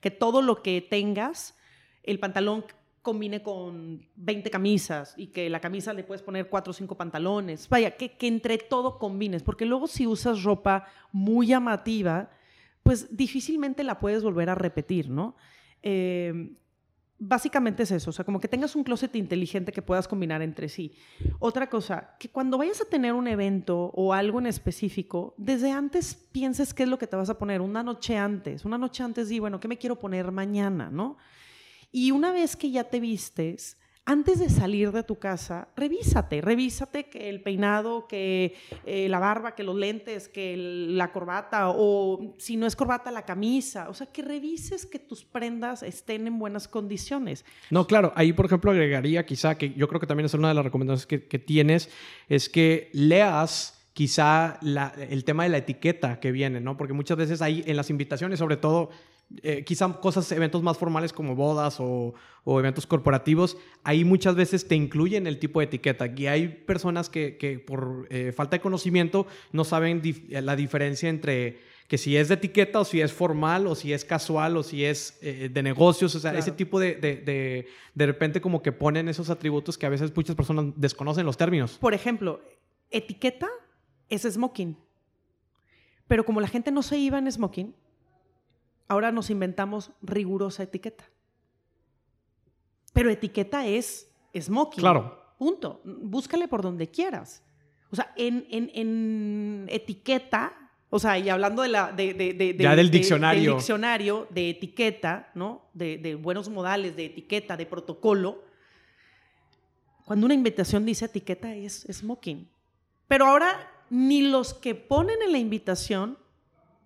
[0.00, 1.54] Que todo lo que tengas,
[2.02, 2.64] el pantalón
[3.02, 7.68] combine con 20 camisas y que la camisa le puedes poner 4 o 5 pantalones.
[7.68, 12.30] Vaya, que, entre todo combines, porque luego si usas ropa muy llamativa,
[12.82, 15.36] pues difícilmente la puedes volver a repetir, ¿no?
[15.82, 16.56] Eh,
[17.18, 20.68] básicamente es eso, o sea, como que tengas un closet inteligente que puedas combinar entre
[20.68, 20.92] sí.
[21.38, 26.14] Otra cosa, que cuando vayas a tener un evento o algo en específico, desde antes
[26.14, 29.28] pienses qué es lo que te vas a poner, una noche antes, una noche antes
[29.28, 31.16] di, bueno, ¿qué me quiero poner mañana, no?
[31.90, 37.10] Y una vez que ya te vistes, antes de salir de tu casa, revísate, revísate
[37.10, 42.56] que el peinado, que eh, la barba, que los lentes, que la corbata o si
[42.56, 43.88] no es corbata, la camisa.
[43.88, 47.44] O sea, que revises que tus prendas estén en buenas condiciones.
[47.70, 50.54] No, claro, ahí por ejemplo agregaría quizá que yo creo que también es una de
[50.54, 51.90] las recomendaciones que, tienes,
[52.28, 54.60] es que leas quizá
[55.10, 56.76] el tema de la etiqueta que viene, ¿no?
[56.76, 58.90] Porque muchas veces ahí en las invitaciones, sobre todo
[59.42, 62.14] eh, quizá cosas, eventos más formales como bodas o,
[62.46, 66.06] eventos corporativos, ahí muchas veces te incluyen el tipo de etiqueta.
[66.16, 71.58] Y hay personas que, por eh, falta de conocimiento no saben la diferencia entre
[71.88, 74.84] que si es de etiqueta o si es formal o si es casual o si
[74.84, 79.08] es eh, de negocios, o sea, ese tipo de, de, de repente como que ponen
[79.08, 81.78] esos atributos que a veces muchas personas desconocen los términos.
[81.78, 82.40] Por ejemplo,
[82.90, 83.48] etiqueta
[84.08, 84.76] es smoking.
[86.08, 87.74] Pero como la gente no se iba en smoking,
[88.88, 91.04] Ahora nos inventamos rigurosa etiqueta.
[92.92, 94.80] Pero etiqueta es smoking.
[94.80, 95.34] Claro.
[95.38, 95.80] Punto.
[95.84, 97.42] Búscale por donde quieras.
[97.90, 101.92] O sea, en, etiqueta, o sea, y hablando de la.
[101.92, 103.50] De, ya del diccionario.
[103.50, 105.68] del diccionario de etiqueta, ¿no?
[105.74, 108.44] De, buenos modales, de etiqueta, de protocolo.
[110.04, 112.48] Cuando una invitación dice etiqueta es smoking.
[113.08, 116.18] Pero ahora ni los que ponen en la invitación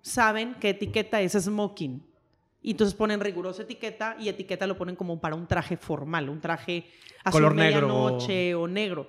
[0.02, 2.02] saben que etiqueta es smoking.
[2.62, 6.40] Y entonces ponen rigurosa etiqueta y etiqueta lo ponen como para un traje formal, un
[6.40, 6.86] traje
[7.24, 9.08] azul Color medianoche o negro.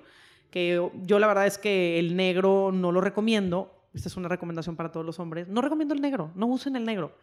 [0.50, 3.88] Que yo la verdad es que el negro no lo recomiendo.
[3.92, 5.48] Esta es una recomendación para todos los hombres.
[5.48, 7.16] No recomiendo el negro, no usen el negro.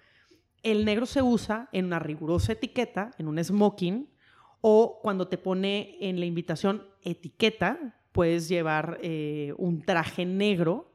[0.62, 4.10] El negro se usa en una rigurosa etiqueta, en un smoking,
[4.62, 10.89] o cuando te pone en la invitación etiqueta, puedes llevar eh, un traje negro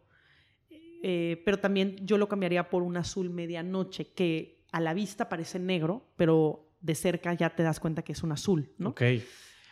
[1.07, 5.59] eh, pero también yo lo cambiaría por un azul medianoche, que a la vista parece
[5.59, 8.89] negro, pero de cerca ya te das cuenta que es un azul, ¿no?
[8.89, 9.03] Ok.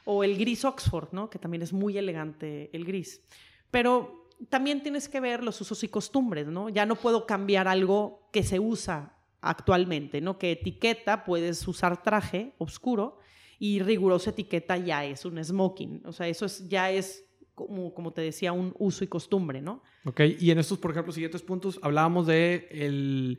[0.04, 1.30] O el gris Oxford, ¿no?
[1.30, 3.22] Que también es muy elegante el gris.
[3.70, 6.68] Pero también tienes que ver los usos y costumbres, ¿no?
[6.68, 10.36] Ya no puedo cambiar algo que se usa actualmente, ¿no?
[10.36, 13.16] Que etiqueta puedes usar traje oscuro
[13.58, 16.02] y rigurosa etiqueta ya es un smoking.
[16.04, 17.24] O sea, eso es, ya es
[17.66, 19.82] como, como te decía, un uso y costumbre, ¿no?
[20.04, 23.38] Ok, y en estos, por ejemplo, siguientes puntos, hablábamos de el,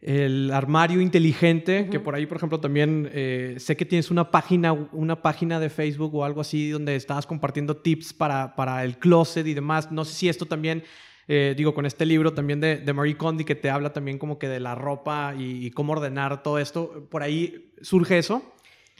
[0.00, 4.72] el armario inteligente, que por ahí, por ejemplo, también eh, sé que tienes una página,
[4.72, 9.46] una página de Facebook o algo así donde estabas compartiendo tips para, para el closet
[9.46, 9.90] y demás.
[9.90, 10.84] No sé si esto también...
[11.28, 14.38] Eh, digo, con este libro también de, de, Marie Kondo que te habla también como
[14.38, 18.54] que de la ropa y, y, cómo ordenar todo esto, ¿por ahí surge eso?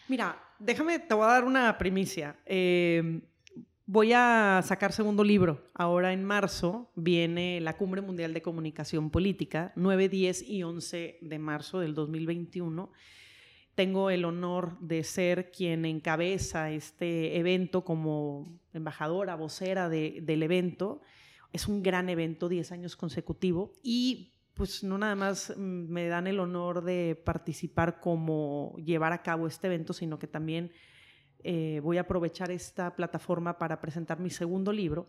[0.09, 2.37] Mira, déjame, te voy a dar una primicia.
[2.47, 3.21] Eh,
[3.89, 5.71] Voy a sacar segundo libro.
[5.73, 11.39] Ahora en marzo viene la Cumbre Mundial de Comunicación Política, 9, 10 y 11 de
[11.39, 12.91] marzo del 2021.
[13.77, 21.01] Tengo el honor de ser quien encabeza este evento como embajadora, vocera del evento.
[21.53, 23.73] Es un gran evento, 10 años consecutivo.
[23.85, 29.47] Y pues no nada más me dan el honor de participar como llevar a cabo
[29.47, 30.73] este evento, sino que también
[31.49, 35.07] eh, voy a aprovechar esta plataforma para presentar mi segundo libro.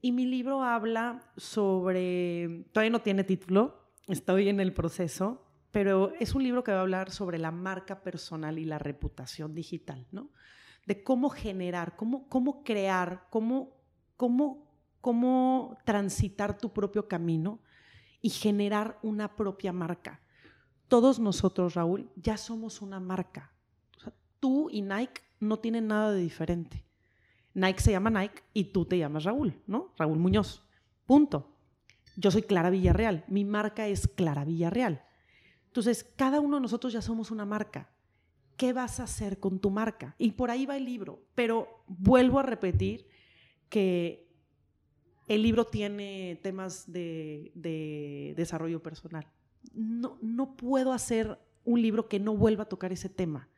[0.00, 6.34] Y mi libro habla sobre, todavía no tiene título, estoy en el proceso, pero es
[6.34, 10.30] un libro que va a hablar sobre la marca personal y la reputación digital, ¿no?
[10.84, 13.76] De cómo generar, cómo, cómo crear, cómo,
[14.16, 14.66] cómo,
[15.00, 17.60] cómo transitar tu propio camino
[18.20, 20.20] y generar una propia marca.
[20.88, 23.52] Todos nosotros, Raúl, ya somos una marca.
[24.40, 26.84] tú y Nike no tienen nada de diferente.
[27.54, 29.92] Nike se llama Nike y tú te llamas Raúl, ¿no?
[29.98, 30.62] Raúl Muñoz.
[31.04, 31.48] Punto.
[32.16, 33.24] Yo soy Clara Villarreal.
[33.26, 35.02] Mi marca es Clara Villarreal.
[35.66, 37.90] Entonces, cada uno de nosotros ya somos una marca.
[38.56, 40.14] ¿Qué vas a hacer con tu marca?
[40.16, 41.24] Y por ahí va el libro.
[41.34, 43.08] Pero vuelvo a repetir
[43.68, 44.28] que
[45.26, 49.26] el libro tiene temas de, desarrollo personal.
[49.74, 53.48] No, no puedo hacer un libro que no vuelva a tocar ese tema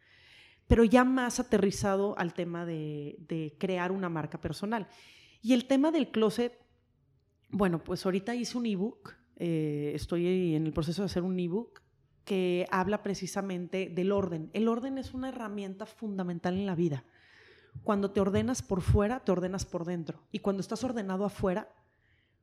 [0.74, 4.88] pero ya más aterrizado al tema de, crear una marca personal.
[5.40, 6.58] Y el tema del closet,
[7.48, 11.80] bueno, pues ahorita hice un ebook, eh, estoy en el proceso de hacer un ebook
[12.24, 14.50] que habla precisamente del orden.
[14.52, 17.04] El orden es una herramienta fundamental en la vida.
[17.84, 20.26] Cuando te ordenas por fuera, te ordenas por dentro.
[20.32, 21.72] Y cuando estás ordenado afuera,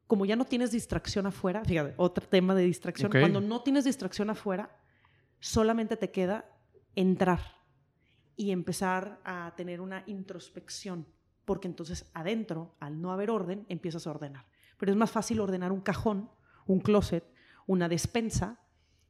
[0.08, 4.30] como ya no tienes distracción afuera, fíjate, otro tema de distracción, cuando no tienes distracción
[4.30, 4.74] afuera,
[5.42, 6.46] solamente te queda
[6.96, 7.60] entrar
[8.42, 11.06] y empezar a tener una introspección,
[11.46, 14.48] porque entonces adentro, al no haber orden, empiezas a ordenar.
[14.80, 16.32] Pero es más fácil ordenar un cajón,
[16.66, 17.24] un closet,
[17.68, 18.60] una despensa,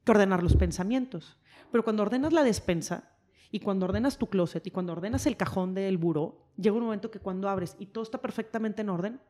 [0.04, 1.40] que ordenar los pensamientos.
[1.72, 3.16] Pero cuando ordenas la despensa
[3.52, 7.10] y cuando ordenas tu closet y cuando ordenas el cajón del buró, llega un momento
[7.10, 9.22] que cuando abres y todo está perfectamente en orden,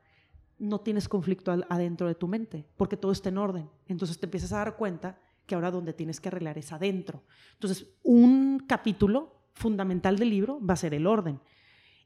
[0.57, 3.69] no tienes conflicto adentro de tu mente, porque todo está en orden.
[3.85, 7.23] Entonces te empiezas a dar cuenta que ahora donde tienes que arreglar es adentro.
[7.53, 11.39] Entonces, un capítulo fundamental del libro va a ser el orden.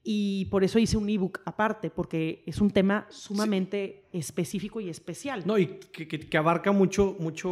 [0.08, 5.41] Y por eso hice un ebook aparte, porque es un tema sumamente específico y especial.
[5.47, 7.49] No, y que, abarca mucho, mucho,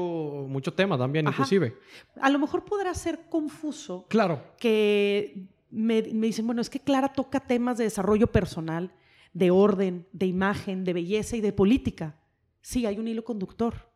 [0.48, 1.76] mucho tema también, inclusive.
[2.22, 4.06] A lo mejor podrá ser confuso.
[4.08, 4.44] Claro.
[4.60, 8.94] Que me, me dicen, bueno, es que Clara toca temas de desarrollo personal,
[9.34, 12.20] de orden, de imagen, de belleza y de política.
[12.62, 13.90] Sí, hay un hilo conductor.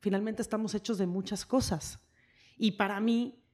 [0.00, 2.00] Finalmente estamos hechos de muchas cosas.
[2.56, 3.44] Y para mí,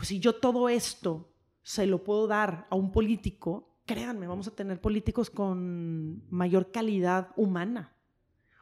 [0.00, 4.56] pues si yo todo esto se lo puedo dar a un político, créanme, vamos a
[4.56, 7.94] tener políticos con mayor calidad humana.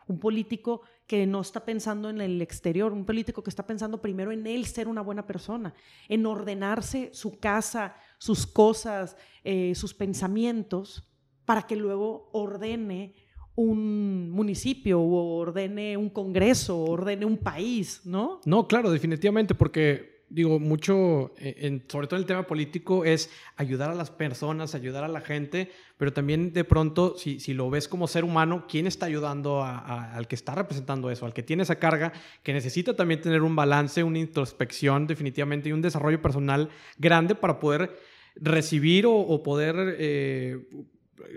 [0.09, 4.33] Un político que no está pensando en el exterior, un político que está pensando primero
[4.33, 5.75] en él ser una buena persona,
[6.09, 11.09] en ordenarse su casa, sus cosas, eh, sus pensamientos,
[11.45, 13.15] para que luego ordene
[13.55, 18.41] un municipio o ordene un congreso o ordene un país, ¿no?
[18.45, 23.31] No, claro, definitivamente, porque digo, mucho, eh, en, sobre todo en el tema político, es
[23.57, 27.71] ayudar a las personas, ayudar a la gente, pero también de pronto, si, si lo
[27.71, 31.63] ves como ser humano, ¿quién está ayudando al que está representando eso, al que tiene
[31.63, 32.13] esa carga,
[32.43, 37.59] que necesita también tener un balance, una introspección definitivamente y un desarrollo personal grande para
[37.59, 37.97] poder
[38.37, 39.97] recibir o, poder...
[39.99, 40.59] Eh,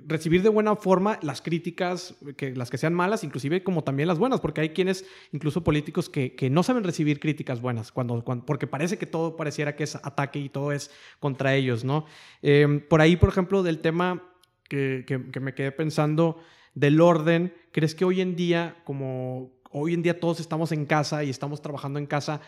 [0.07, 4.19] recibir de buena forma las críticas, que, las que sean malas, inclusive como también las
[4.19, 8.67] buenas, porque hay quienes, incluso políticos, que, que no saben recibir críticas buenas, cuando, porque
[8.67, 12.05] parece que todo pareciera que es ataque y todo es contra ellos, ¿no?
[12.41, 14.23] Eh, por ahí, por ejemplo, del tema
[14.67, 16.41] que, que, me quedé pensando
[16.73, 21.23] del orden, ¿crees que hoy en día, como hoy en día todos estamos en casa
[21.23, 22.41] y estamos trabajando en casa,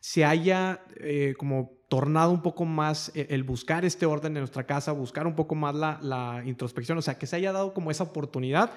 [0.00, 4.66] se haya eh, como tornado un poco más eh, el buscar este orden en nuestra
[4.66, 8.04] casa, buscar un poco más la, introspección, o sea, que se haya dado como esa
[8.04, 8.70] oportunidad.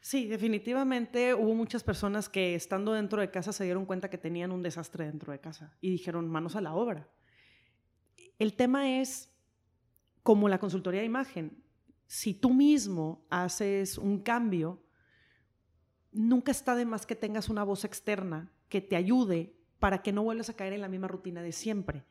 [0.00, 4.50] Sí, definitivamente hubo muchas personas que estando dentro de casa se dieron cuenta que tenían
[4.50, 7.08] un desastre dentro de casa y dijeron manos a la obra.
[8.38, 9.32] El tema es
[10.22, 11.62] como la consultoría de imagen.
[12.06, 14.82] Si tú mismo haces un cambio,
[16.10, 20.22] nunca está de más que tengas una voz externa que te ayude para que no
[20.22, 22.04] vuelvas a caer en la misma rutina de siempre.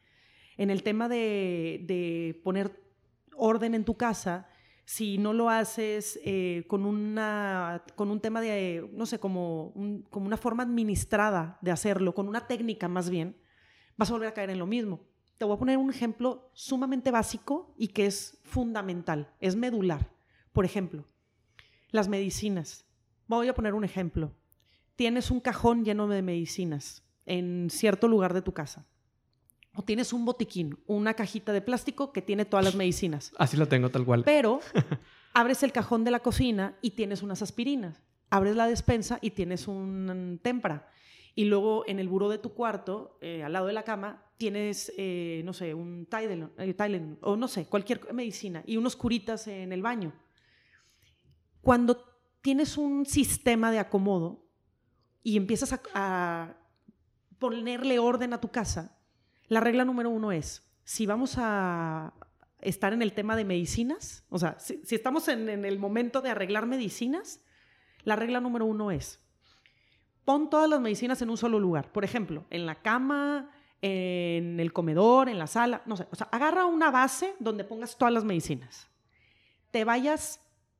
[0.57, 2.83] En el tema de, poner
[3.33, 4.49] orden en tu casa,
[4.83, 9.67] si no lo haces eh, con, una, un tema de, no sé, como
[10.11, 13.37] una forma administrada de hacerlo, con una técnica más bien,
[13.95, 15.07] vas a volver a caer en lo mismo.
[15.37, 20.11] Te voy a poner un ejemplo sumamente básico y que es fundamental, es medular.
[20.51, 21.05] Por ejemplo,
[21.91, 22.85] las medicinas.
[23.27, 24.35] Voy a poner un ejemplo.
[24.97, 28.85] Tienes un cajón lleno de medicinas en cierto lugar de tu casa.
[29.73, 33.31] O tienes un botiquín, una cajita de plástico que tiene todas las medicinas.
[33.37, 34.23] Así la tengo tal cual.
[34.25, 34.59] Pero
[35.33, 38.01] abres el cajón de la cocina y tienes unas aspirinas.
[38.29, 40.89] Abres la despensa y tienes un tempra.
[41.35, 44.91] Y luego en el buró de tu cuarto, eh, al lado de la cama, tienes,
[44.97, 49.71] eh, no sé, un Tylenol, eh, o no sé, cualquier medicina y unos curitas en
[49.71, 50.13] el baño.
[51.61, 52.03] Cuando
[52.41, 54.43] tienes un sistema de acomodo
[55.23, 56.57] y empiezas a
[57.41, 58.95] ponerle orden a tu casa,
[59.47, 62.13] la regla número uno es, si vamos a
[62.59, 66.29] estar en el tema de medicinas, o sea, si, estamos en, en, el momento de
[66.29, 67.41] arreglar medicinas,
[68.03, 69.19] la regla número uno es,
[70.23, 71.91] pon todas las medicinas en un solo lugar.
[71.91, 73.49] Por ejemplo, en la cama,
[73.81, 76.07] en el comedor, en la sala, no sé.
[76.11, 78.87] O sea, agarra una base donde pongas todas las medicinas.
[79.71, 80.39] Te vayas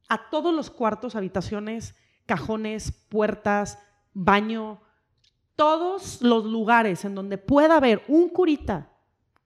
[0.09, 1.95] a todos los cuartos, habitaciones,
[2.27, 3.79] cajones, puertas,
[4.13, 4.81] baño,
[5.55, 8.89] todos los lugares en donde pueda haber un curita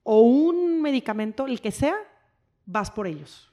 [0.03, 1.95] o un medicamento, el que sea,
[2.65, 3.51] vas por ellos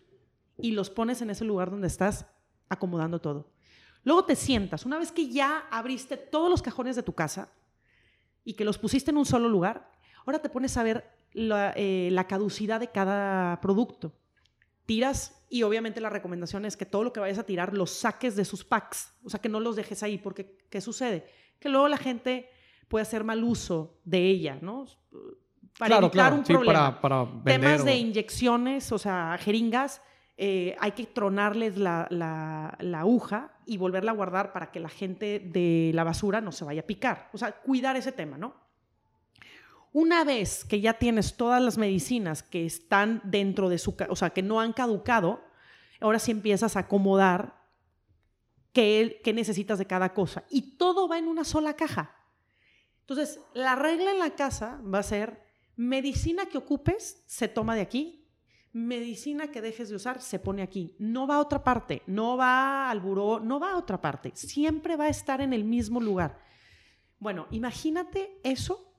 [0.58, 2.26] y los pones en ese lugar donde estás
[2.68, 3.50] acomodando todo.
[4.04, 7.48] Luego te sientas, una vez que ya abriste todos los cajones de tu casa
[8.44, 9.90] y que los pusiste en un solo lugar,
[10.26, 14.12] ahora te pones a ver la, eh, caducidad de cada producto.
[14.86, 18.34] Tiras y obviamente la recomendación es que todo lo que vayas a tirar los saques
[18.34, 21.26] de sus packs, o sea, que no los dejes ahí, porque ¿qué sucede?
[21.62, 22.50] Que luego la gente
[22.88, 24.84] puede hacer mal uso de ella, ¿no?
[25.78, 27.00] Para evitar un problema.
[27.00, 30.02] para, Temas de inyecciones, o sea, jeringas,
[30.36, 35.38] eh, hay que tronarles la, la, aguja y volverla a guardar para que la gente
[35.38, 37.30] de la basura no se vaya a picar.
[37.32, 38.54] O sea, cuidar ese tema, ¿no?
[39.92, 44.30] Una vez que ya tienes todas las medicinas que están dentro de su, o sea,
[44.30, 45.44] que no han caducado,
[46.00, 47.61] ahora sí empiezas a acomodar
[48.72, 50.44] qué, necesitas de cada cosa.
[50.50, 52.14] Y todo va en una sola caja.
[53.00, 55.42] Entonces, la regla en la casa va a ser
[55.76, 58.28] medicina que ocupes, se toma de aquí,
[58.72, 60.96] medicina que dejes de usar, se pone aquí.
[60.98, 64.32] No va a otra parte, no va al buró, no va a otra parte.
[64.34, 66.40] Siempre va a estar en el mismo lugar.
[67.18, 68.92] Bueno, imagínate eso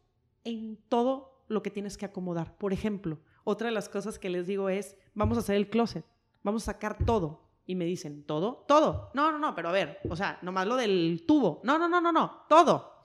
[0.43, 2.57] en todo lo que tienes que acomodar.
[2.57, 6.05] Por ejemplo, otra de las cosas que les digo es, vamos a hacer el closet,
[6.43, 7.42] vamos a sacar todo.
[7.65, 8.65] Y me dicen, ¿todo?
[8.67, 9.11] Todo.
[9.13, 11.61] No, no, no, pero a ver, o sea, nomás lo del tubo.
[11.63, 13.03] No, no, no, no, no, todo.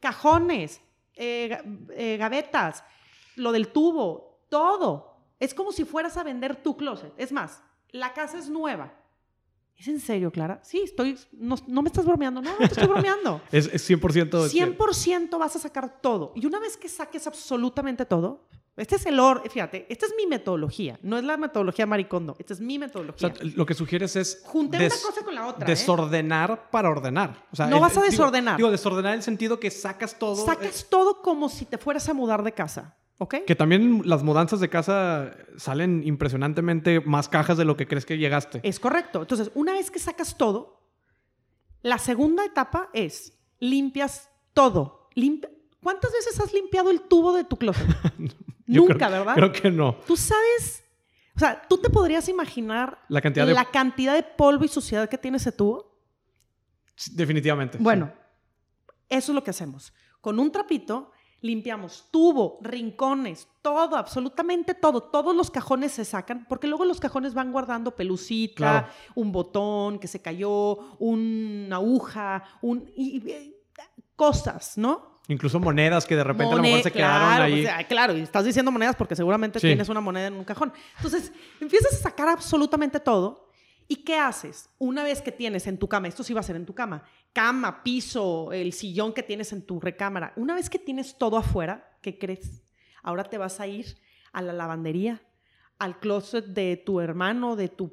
[0.00, 0.80] Cajones,
[1.14, 1.58] eh,
[1.90, 2.84] eh, gavetas,
[3.36, 5.16] lo del tubo, todo.
[5.40, 7.12] Es como si fueras a vender tu closet.
[7.16, 9.04] Es más, la casa es nueva
[9.76, 10.60] ¿Es en serio, Clara?
[10.62, 11.18] Sí, estoy.
[11.32, 12.40] No, me estás bromeando.
[12.40, 13.40] No, no te estoy bromeando.
[13.52, 14.48] es, 100%.
[14.48, 16.32] 100% vas a sacar todo.
[16.36, 20.26] Y una vez que saques absolutamente todo, este es el or, fíjate, esta es mi
[20.26, 23.28] metodología, no es la metodología maricondo, esta es mi metodología.
[23.28, 25.64] O sea, lo que sugieres es juntar una cosa con la otra.
[25.64, 25.70] ¿eh?
[25.70, 27.46] Desordenar para ordenar.
[27.52, 28.56] O sea, no vas a desordenar.
[28.56, 30.44] Digo, desordenar en el sentido que sacas todo.
[30.44, 32.96] Sacas eh, todo como si te fueras a mudar de casa.
[33.46, 38.18] Que también las mudanzas de casa salen impresionantemente más cajas de lo que crees que
[38.18, 38.60] llegaste.
[38.64, 39.22] Es correcto.
[39.22, 40.82] Entonces, una vez que sacas todo,
[41.82, 45.08] la segunda etapa es limpias todo.
[45.80, 47.86] ¿Cuántas veces has limpiado el tubo de tu closet?
[48.66, 49.34] Nunca, ¿verdad?
[49.34, 49.96] Creo que no.
[50.06, 50.84] Tú sabes,
[51.36, 53.54] o sea, tú te podrías imaginar la cantidad, de...
[53.54, 55.98] La cantidad de polvo y suciedad que tiene ese tubo.
[57.12, 57.78] Definitivamente.
[57.78, 58.12] Bueno,
[59.08, 59.92] eso es lo que hacemos.
[60.20, 61.10] Con un trapito
[61.44, 65.02] limpiamos tubo, rincones, todo, absolutamente todo.
[65.02, 70.08] Todos los cajones se sacan, porque luego los cajones van guardando pelucita, un botón que
[70.08, 73.54] se cayó, una aguja, un, y,
[74.16, 75.13] cosas, ¿no?
[75.28, 77.66] Incluso monedas que de repente a lo mejor se quedaron ahí.
[77.88, 80.72] claro, y estás diciendo monedas porque seguramente tienes una moneda en un cajón.
[80.96, 83.48] Entonces, empiezas a sacar absolutamente todo.
[83.86, 84.70] ¿Y qué haces?
[84.78, 87.04] Una vez que tienes en tu cama, esto sí va a ser en tu cama,
[87.34, 91.98] cama, piso, el sillón que tienes en tu recámara, una vez que tienes todo afuera,
[92.00, 92.62] ¿qué crees?
[93.02, 93.98] Ahora te vas a ir
[94.32, 95.22] a la lavandería,
[95.78, 97.92] al closet de tu hermano, de, tu,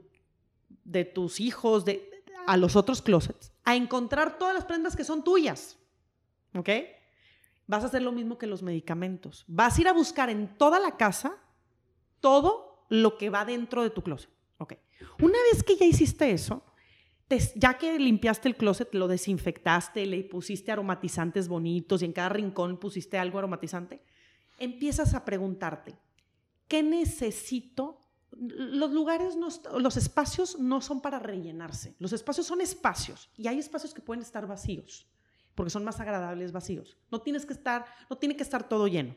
[0.85, 2.09] de tus hijos, de,
[2.47, 5.77] a los otros closets, a encontrar todas las prendas que son tuyas.
[6.55, 6.69] ¿Ok?
[7.71, 9.45] Vas a hacer lo mismo que los medicamentos.
[9.47, 11.37] Vas a ir a buscar en toda la casa
[12.19, 14.29] todo lo que va dentro de tu closet.
[14.57, 14.73] ¿Ok?
[15.21, 16.65] Una vez que ya hiciste eso,
[17.55, 22.77] ya que limpiaste el closet, lo desinfectaste, le pusiste aromatizantes bonitos y en cada rincón
[22.77, 24.03] pusiste algo aromatizante,
[24.59, 25.97] empiezas a preguntarte,
[26.67, 28.05] ¿qué necesito?
[28.31, 29.37] Los lugares,
[29.79, 34.23] los espacios no son para rellenarse, los espacios son espacios y hay espacios que pueden
[34.23, 35.07] estar vacíos,
[35.55, 36.97] porque son más agradables vacíos.
[37.11, 39.15] No tienes que estar, no tiene que estar todo lleno.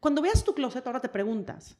[0.00, 1.76] Cuando veas tu closet, ahora te preguntas,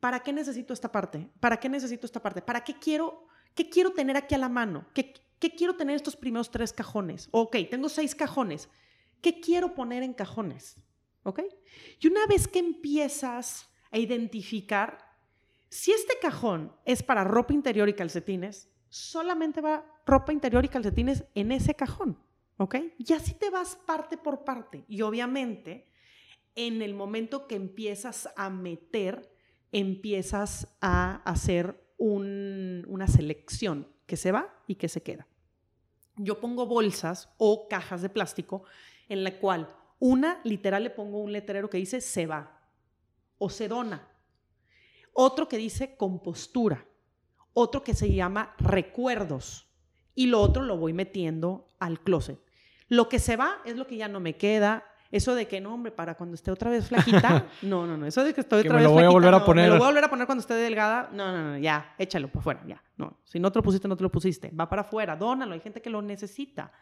[0.00, 1.30] ¿para qué necesito esta parte?
[1.40, 2.42] ¿Para qué necesito esta parte?
[2.42, 4.86] ¿Para qué quiero ¿Qué quiero tener aquí a la mano?
[4.94, 5.12] ¿Qué,
[5.56, 7.28] quiero tener estos primeros tres cajones?
[7.30, 8.68] Ok, tengo seis cajones.
[9.20, 10.76] ¿Qué quiero poner en cajones?
[11.24, 11.40] ¿Ok?
[12.00, 14.98] Y una vez que empiezas a identificar,
[15.68, 21.24] si este cajón es para ropa interior y calcetines, solamente va ropa interior y calcetines
[21.34, 22.18] en ese cajón.
[22.60, 22.76] ¿Ok?
[22.98, 24.84] Y así te vas parte por parte.
[24.86, 25.88] Y obviamente,
[26.54, 29.34] en el momento que empiezas a meter,
[29.72, 35.26] empiezas a hacer una selección que se va y que se queda.
[36.16, 38.64] Yo pongo bolsas o cajas de plástico
[39.08, 42.60] en la cual una literal le pongo un letrero que dice se va
[43.38, 44.06] o se dona.
[45.14, 46.86] Otro que dice compostura.
[47.54, 49.66] Otro que se llama recuerdos.
[50.14, 52.38] Y lo otro lo voy metiendo al closet.
[52.90, 55.72] Lo que se va es lo que ya no me queda, eso de que no,
[55.72, 58.04] hombre, para cuando esté otra vez flaquita, no, no, no.
[58.04, 59.64] Eso de que estoy otra me vez lo voy a volver a poner.
[59.64, 61.08] Me lo voy a volver a poner cuando esté delgada.
[61.12, 62.82] No, no, no, ya, échalo para afuera, ya.
[62.96, 64.50] No, si no te lo pusiste, no te lo pusiste.
[64.50, 65.54] Va para afuera, dónalo.
[65.54, 66.72] Hay gente que lo necesita.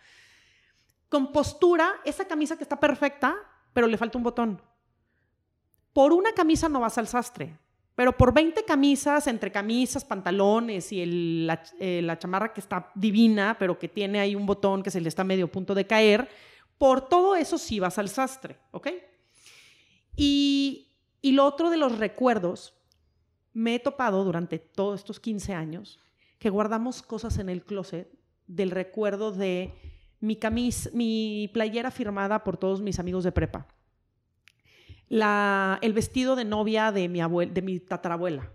[1.10, 3.36] Con postura, esa camisa que está perfecta,
[3.74, 4.62] pero le falta un botón.
[5.92, 7.58] Por una camisa no vas al sastre.
[7.98, 13.56] Pero por 20 camisas, entre camisas, pantalones y la, eh, la chamarra que está divina,
[13.58, 16.28] pero que tiene ahí un botón que se le está medio punto de caer,
[16.78, 18.86] por todo eso sí vas al sastre, ¿ok?
[20.14, 22.72] Y, y lo otro de los recuerdos,
[23.52, 25.98] me he topado durante todos estos 15 años
[26.38, 29.74] que guardamos cosas en el closet del recuerdo de
[30.20, 33.66] mi camisa, mi playera firmada por todos mis amigos de prepa,
[35.08, 38.52] la, el vestido de novia de mi, abuel, de mi tatarabuela,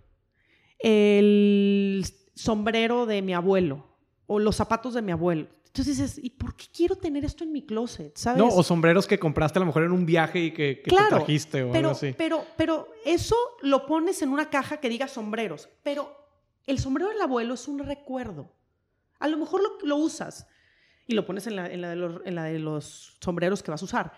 [0.79, 3.87] el sombrero de mi abuelo,
[4.27, 5.47] o los zapatos de mi abuelo.
[5.67, 8.15] Entonces dices, ¿y por qué quiero tener esto en mi closet?
[8.15, 8.37] ¿Sabes?
[8.37, 11.03] No, o sombreros que compraste a lo mejor en un viaje y que, que te
[11.09, 12.13] trajiste o pero, algo así.
[12.15, 15.69] Pero, pero eso lo pones en una caja que diga sombreros.
[15.81, 16.15] Pero
[16.67, 18.53] el sombrero del abuelo es un recuerdo.
[19.17, 20.45] A lo mejor lo, lo usas
[21.07, 23.71] y lo pones en la, en, la de los, en la de los sombreros que
[23.71, 24.13] vas a usar.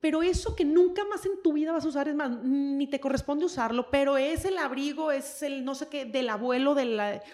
[0.00, 3.00] Pero eso que nunca más en tu vida vas a usar, es más, ni te
[3.00, 6.74] corresponde usarlo, pero es el abrigo, es el no sé qué, del abuelo,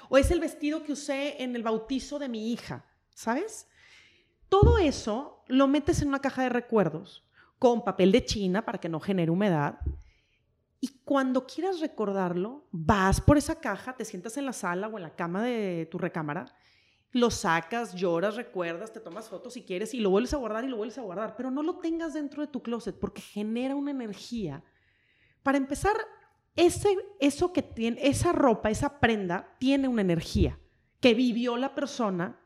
[0.09, 3.69] o es el vestido que usé en el bautizo de mi hija, ¿sabes?
[4.49, 7.25] Todo eso lo metes en una caja de recuerdos
[7.59, 9.79] con papel de china para que no genere humedad.
[10.81, 15.05] Y cuando quieras recordarlo, vas por esa caja, te sientas en la sala o en
[15.05, 16.53] la cama de tu recámara
[17.17, 20.69] lo sacas, lloras, recuerdas, te tomas fotos si quieres y lo vuelves a guardar y
[20.69, 23.91] lo vuelves a guardar, pero no lo tengas dentro de tu closet porque genera una
[23.91, 24.62] energía.
[25.43, 25.97] Para empezar,
[26.55, 30.59] ese, eso que tiene, esa ropa, esa prenda, tiene una energía
[31.01, 32.39] que vivió la persona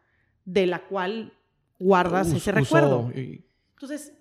[0.44, 1.36] de la cual
[1.78, 3.10] guardas ese recuerdo.
[3.14, 4.12] Entonces,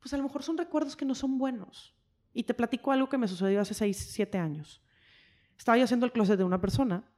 [0.00, 1.94] pues a lo mejor son recuerdos que no son buenos.
[2.32, 4.82] Y te platico algo que me sucedió hace 6, 7 años.
[5.56, 7.10] Estaba yo haciendo el closet de una persona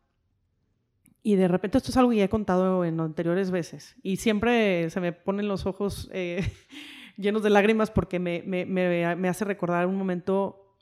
[1.26, 4.88] y de repente, esto es algo que ya he contado en anteriores veces, y siempre
[4.90, 6.48] se me ponen los ojos eh,
[7.16, 10.76] llenos de lágrimas porque me, me, me, hace recordar un momento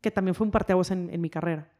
[0.00, 1.70] que también fue un parteaguas en, en mi carrera.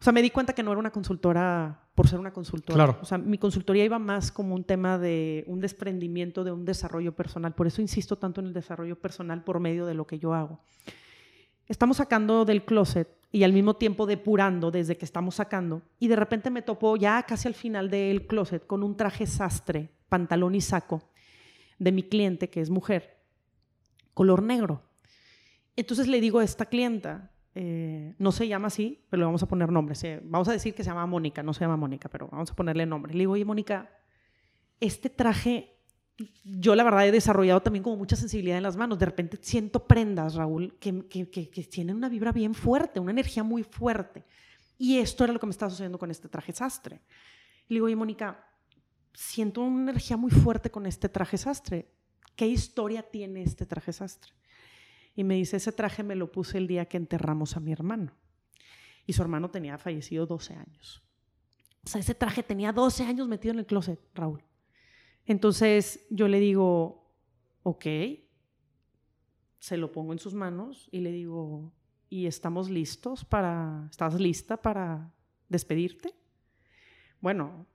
[0.00, 2.76] O sea, me di cuenta que no era una consultora por ser una consultora.
[2.76, 2.98] Claro.
[3.02, 7.16] O sea, mi consultoría iba más como un tema de un desprendimiento de un desarrollo
[7.16, 7.52] personal.
[7.56, 10.60] Por eso insisto tanto en el desarrollo personal por medio de lo que yo hago.
[11.68, 15.82] Estamos sacando del closet y al mismo tiempo depurando desde que estamos sacando.
[15.98, 19.90] Y de repente me topó ya casi al final del closet con un traje sastre,
[20.08, 21.10] pantalón y saco
[21.78, 23.18] de mi cliente, que es mujer,
[24.14, 24.82] color negro.
[25.76, 29.46] Entonces le digo a esta clienta, eh, no se llama así, pero le vamos a
[29.46, 29.94] poner nombre.
[30.24, 32.86] vamos a decir que se llama Mónica, no se llama Mónica, pero vamos a ponerle
[32.86, 33.12] nombre.
[33.12, 33.90] Le digo, oye, Mónica,
[34.80, 35.77] este traje
[36.44, 38.98] yo la verdad he desarrollado también como mucha sensibilidad en las manos.
[38.98, 43.62] De repente siento prendas, Raúl, que, que, tienen una vibra bien fuerte, una energía muy
[43.62, 44.24] fuerte.
[44.78, 47.00] Y esto era lo que me estaba sucediendo con este traje sastre.
[47.68, 48.44] Y le digo, oye, Mónica,
[49.14, 51.88] siento una energía muy fuerte con este traje sastre.
[52.34, 54.32] ¿Qué historia tiene este traje sastre?
[55.14, 58.12] Y me dice, ese traje me lo puse el día que enterramos a mi hermano.
[59.06, 61.02] Y su hermano tenía fallecido 12 años.
[61.84, 64.42] O sea, ese traje tenía 12 años metido en el closet, Raúl.
[65.28, 67.06] Entonces yo le digo,
[67.62, 67.84] ok,
[69.58, 71.70] se lo pongo en sus manos y le digo,
[72.08, 75.12] ¿y estamos listos para, estás lista para
[75.50, 76.14] despedirte?
[77.20, 77.66] Bueno,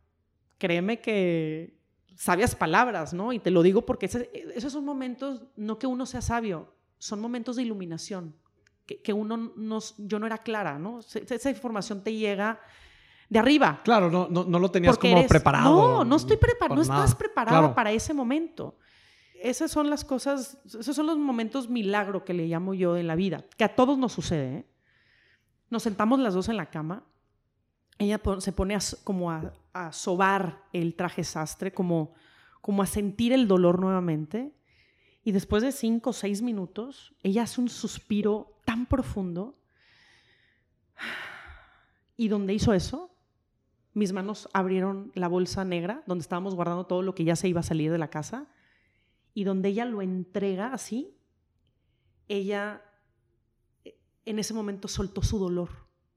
[0.57, 1.77] créeme que
[2.15, 3.31] sabias palabras, ¿no?
[3.33, 7.55] Y te lo digo porque esos son momentos, no que uno sea sabio, son momentos
[7.57, 8.35] de iluminación,
[8.87, 11.01] que, uno no, yo no era clara, ¿no?
[11.01, 12.59] Esa información te llega
[13.33, 13.81] de arriba.
[13.83, 15.63] Claro, no, no, lo tenías como preparado.
[15.65, 18.77] No, no estoy preparado, no estás preparado para ese momento.
[19.41, 23.15] Esas son las cosas, esos son los momentos milagro que le llamo yo en la
[23.15, 24.57] vida, que a todos nos sucede.
[24.57, 24.65] ¿eh?
[25.71, 27.05] Nos sentamos las dos en la cama,
[27.97, 32.13] ella se pone como a, a, sobar el traje sastre, como,
[32.61, 34.53] como a sentir el dolor nuevamente.
[35.23, 39.57] Y después de cinco o seis minutos, ella hace un suspiro tan profundo.
[42.15, 43.12] Y donde hizo eso,
[43.93, 47.59] mis manos abrieron la bolsa negra donde estábamos guardando todo lo que ya se iba
[47.59, 48.47] a salir de la casa
[49.33, 51.17] y donde ella lo entrega así,
[52.27, 52.81] ella
[53.83, 55.69] eh, en ese momento soltó su dolor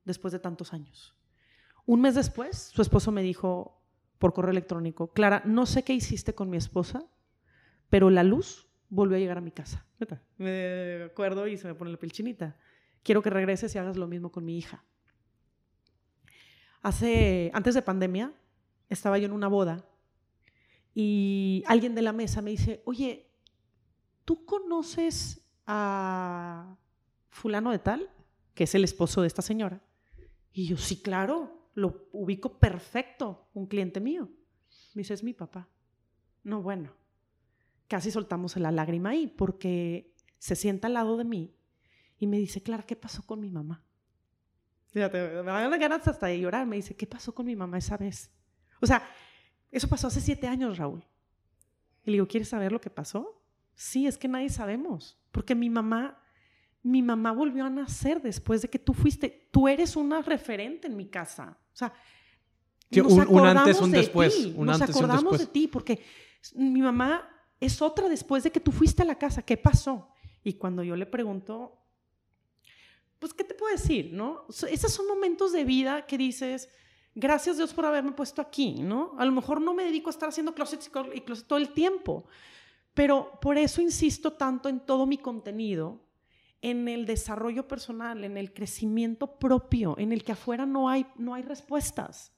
[0.05, 1.15] después de tantos años.
[1.85, 3.83] Un mes después, su esposo me dijo
[4.19, 7.05] por correo electrónico, Clara, no sé qué hiciste con mi esposa,
[7.91, 9.87] pero la luz volvió a llegar a mi casa.
[10.39, 12.57] Me acuerdo y se me pone la piel chinita.
[13.03, 14.85] Quiero que regreses y hagas lo mismo con mi hija.
[16.83, 18.33] Hace, antes de pandemia,
[18.89, 19.85] estaba yo en una boda
[20.95, 23.31] y alguien de la mesa me dice, oye,
[24.25, 26.77] ¿tú conoces a
[27.29, 28.11] fulano de tal,
[28.55, 29.83] que es el esposo de esta señora?
[30.53, 34.31] Y yo, sí, claro, lo ubico perfecto, un cliente mío.
[34.95, 35.69] Me dice, es mi papá.
[36.43, 36.95] No, bueno,
[37.89, 41.55] casi soltamos la lágrima ahí porque se sienta al lado de mí
[42.19, 43.85] y me dice, Clara, ¿qué pasó con mi mamá?
[44.93, 46.67] Fíjate, me dan ganas hasta de llorar.
[46.67, 48.31] Me dice, ¿qué pasó con mi mamá esa vez?
[48.81, 49.03] O sea,
[49.71, 51.05] eso pasó hace siete años, Raúl.
[52.05, 53.43] Y le digo, ¿quieres saber lo que pasó?
[53.75, 55.19] Sí, es que nadie sabemos.
[55.33, 56.19] Porque mi mamá,
[56.83, 59.49] mi mamá volvió a nacer después de que tú fuiste.
[59.51, 61.59] Tú eres una referente en mi casa.
[61.73, 61.93] O sea,
[62.91, 64.47] nos un, un, antes, un después.
[64.55, 65.41] Un nos antes, acordamos un después.
[65.41, 66.03] de ti porque
[66.55, 67.29] mi mamá
[67.61, 69.43] es otra después de que tú fuiste a la casa.
[69.43, 70.09] ¿Qué pasó?
[70.45, 71.86] Y cuando yo le pregunto,
[73.19, 74.11] pues, ¿qué te puedo decir?
[74.13, 74.47] ¿No?
[74.49, 76.69] Esos son momentos de vida que dices,
[77.15, 79.15] gracias Dios por haberme puesto aquí, ¿no?
[79.19, 82.27] A lo mejor no me dedico a estar haciendo closets y closet todo el tiempo,
[82.95, 86.01] pero por eso insisto tanto en todo mi contenido,
[86.63, 91.35] en el desarrollo personal, en el crecimiento propio, en el que afuera no hay, no
[91.35, 92.33] hay respuestas.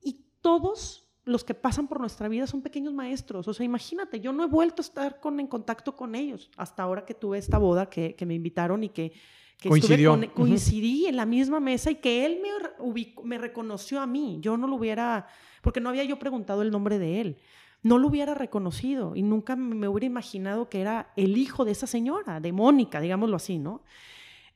[0.00, 3.46] Y todos los que pasan por nuestra vida son pequeños maestros.
[3.48, 6.82] O sea, imagínate, yo no he vuelto a estar con, en contacto con ellos hasta
[6.82, 9.12] ahora que tuve esta boda que, que me invitaron y que,
[9.58, 10.10] que Coincidió.
[10.10, 14.38] Con, coincidí en la misma mesa y que él me, me reconoció a mí.
[14.40, 15.26] Yo no lo hubiera,
[15.62, 17.38] porque no había yo preguntado el nombre de él
[17.84, 21.86] no lo hubiera reconocido y nunca me hubiera imaginado que era el hijo de esa
[21.86, 23.82] señora, de Mónica, digámoslo así, ¿no?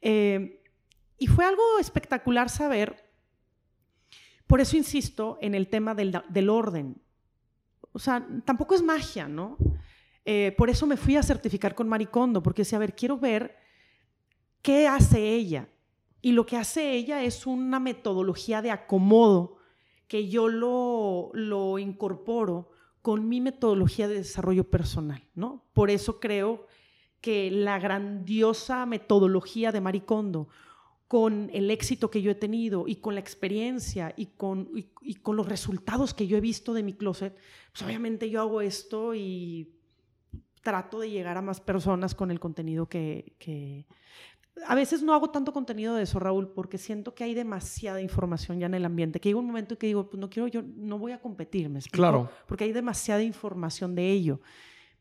[0.00, 0.62] Eh,
[1.18, 3.04] y fue algo espectacular saber,
[4.46, 6.96] por eso insisto en el tema del, orden.
[7.92, 9.58] O sea, tampoco es magia, ¿no?
[10.24, 13.56] Eh, por eso me fui a certificar con Maricondo, porque decía, a ver, quiero ver
[14.68, 15.66] qué hace ella.
[16.20, 19.56] Y lo que hace ella es una metodología de acomodo
[20.08, 22.68] que yo lo, lo incorporo
[23.00, 25.64] con mi metodología de desarrollo personal, ¿no?
[25.72, 26.66] Por eso creo
[27.22, 30.48] que la grandiosa metodología de Maricondo,
[31.06, 35.36] con el éxito que yo he tenido y con la experiencia y con, y, con
[35.36, 37.34] los resultados que yo he visto de mi closet,
[37.72, 39.72] pues obviamente yo hago esto y
[40.62, 43.86] trato de llegar a más personas con el contenido que, que,
[44.66, 48.58] a veces no hago tanto contenido de eso, Raúl, porque siento que hay demasiada información
[48.58, 50.62] ya en el ambiente, que llega un momento en que digo, pues no quiero, yo
[50.62, 52.02] no voy a competir, ¿me explico?
[52.02, 52.30] Claro.
[52.46, 54.40] Porque hay demasiada información de ello.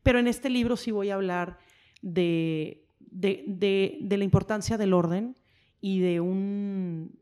[0.02, 1.58] Pero en este libro sí voy a hablar
[2.02, 5.36] de, de, de, de la importancia del orden
[5.80, 7.17] y de un,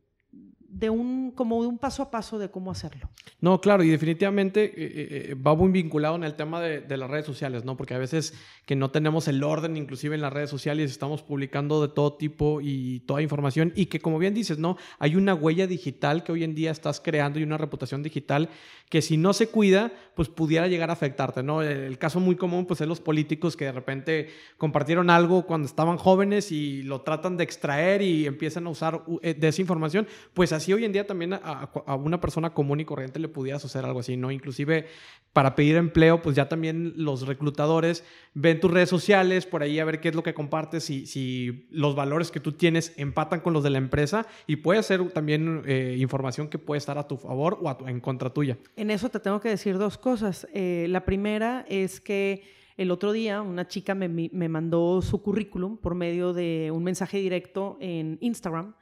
[0.79, 3.09] de un, como de un paso a paso de cómo hacerlo.
[3.41, 7.09] No, claro, y definitivamente eh, eh, eh, va muy vinculado en el tema de, las
[7.11, 7.79] redes sociales, ¿no?
[7.79, 8.35] Porque a veces
[8.67, 12.61] que no tenemos el orden, inclusive en las redes sociales, estamos publicando de todo tipo
[12.61, 14.77] y toda información, y que como bien dices, ¿no?
[14.99, 18.51] Hay una huella digital que hoy en día estás creando y una reputación digital
[18.91, 21.63] que si no se cuida, pues pudiera llegar a afectarte, ¿no?
[21.63, 25.97] El caso muy común, pues es los políticos que de repente compartieron algo cuando estaban
[25.97, 30.66] jóvenes y lo tratan de extraer y empiezan a usar de esa información, pues así
[30.73, 34.17] hoy en día también a, una persona común y corriente le pudiera suceder algo así,
[34.17, 34.31] ¿no?
[34.31, 34.87] Inclusive
[35.33, 38.05] para pedir empleo, pues ya también los reclutadores
[38.35, 41.67] ven tus redes sociales, por ahí a ver qué es lo que compartes, si, si
[41.71, 45.63] los valores que tú tienes empatan con los de la empresa y puede ser también
[45.67, 48.59] eh, información que puede estar a tu favor o en contra tuya.
[48.77, 50.47] En eso te tengo que decir dos cosas.
[50.53, 52.43] Eh, la primera es que
[52.77, 57.19] el otro día una chica me, me mandó su currículum por medio de un mensaje
[57.19, 58.75] directo en Instagram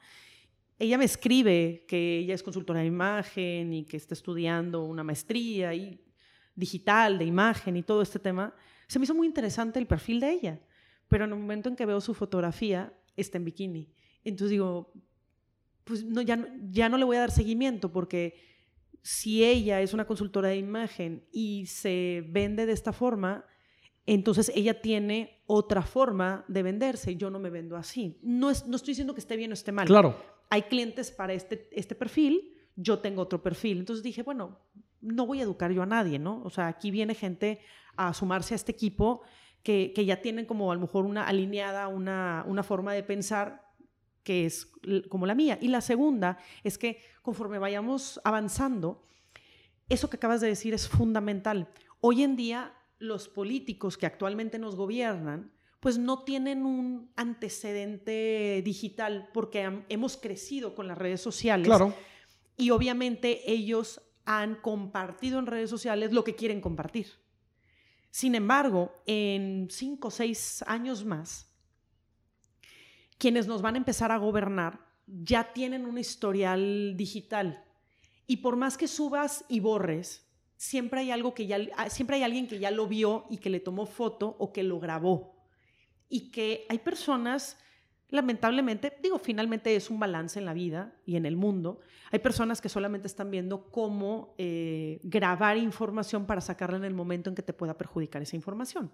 [0.79, 5.73] ella me escribe que ella es consultora de imagen y que está estudiando una maestría
[5.75, 6.01] y
[6.55, 8.55] digital de imagen y todo este tema.
[8.89, 10.61] Se me hizo muy interesante el perfil de ella,
[11.09, 13.89] pero en el momento en que veo su fotografía está en bikini.
[14.25, 14.93] Entonces digo,
[15.85, 18.35] pues no, ya, ya no le voy a dar seguimiento porque
[19.03, 23.45] si ella es una consultora de imagen y se vende de esta forma,
[24.07, 27.17] entonces ella tiene otra forma de venderse.
[27.17, 28.19] Yo no me vendo así.
[28.23, 29.87] No, es, no estoy diciendo que esté bien o esté mal.
[29.87, 33.79] Claro hay clientes para este, este perfil, yo tengo otro perfil.
[33.79, 34.59] Entonces dije, bueno,
[35.01, 36.43] no voy a educar yo a nadie, ¿no?
[36.45, 37.61] O sea, aquí viene gente
[37.97, 39.23] a sumarse a este equipo
[39.63, 43.65] que, que ya tienen como a lo mejor una alineada, una, una forma de pensar
[44.23, 44.73] que es
[45.09, 45.59] como la mía.
[45.61, 49.07] Y la segunda es que conforme vayamos avanzando,
[49.89, 51.69] eso que acabas de decir es fundamental.
[52.01, 55.53] Hoy en día, los políticos que actualmente nos gobiernan
[55.85, 61.67] pues no tienen un antecedente digital porque hemos crecido con las redes sociales.
[61.67, 61.95] Claro.
[62.57, 67.09] Y obviamente ellos han compartido en redes sociales lo que quieren compartir.
[68.11, 71.55] Sin embargo, en cinco o seis años más,
[73.19, 77.63] quienes nos van a empezar a gobernar ya tienen un historial digital.
[78.27, 80.27] Y por más que subas y borres,
[80.57, 81.59] siempre hay algo que ya,
[81.91, 84.81] siempre hay alguien que ya lo vio y que le tomó foto o que lo
[84.81, 85.34] grabó
[86.09, 87.59] y que hay personas,
[88.09, 91.81] lamentablemente, digo, finalmente es un balance en la vida y en el mundo,
[92.11, 97.31] hay personas que solamente están viendo cómo eh, grabar información para sacarla en el momento
[97.31, 98.93] en que te pueda perjudicar esa información.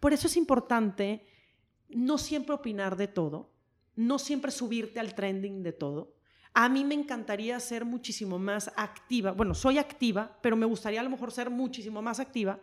[0.00, 1.26] Por eso es importante
[1.88, 3.52] no siempre opinar de todo,
[3.94, 6.14] no siempre subirte al trending de todo.
[6.52, 9.32] A mí me encantaría ser muchísimo más activa.
[9.32, 12.58] Bueno, soy activa, pero me gustaría a lo mejor ser muchísimo más activa.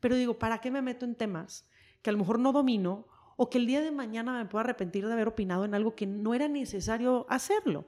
[0.00, 1.68] Pero digo, ¿para qué me meto en temas
[2.02, 5.06] que a lo mejor no domino o que el día de mañana me pueda arrepentir
[5.06, 7.86] de haber opinado en algo que no era necesario hacerlo.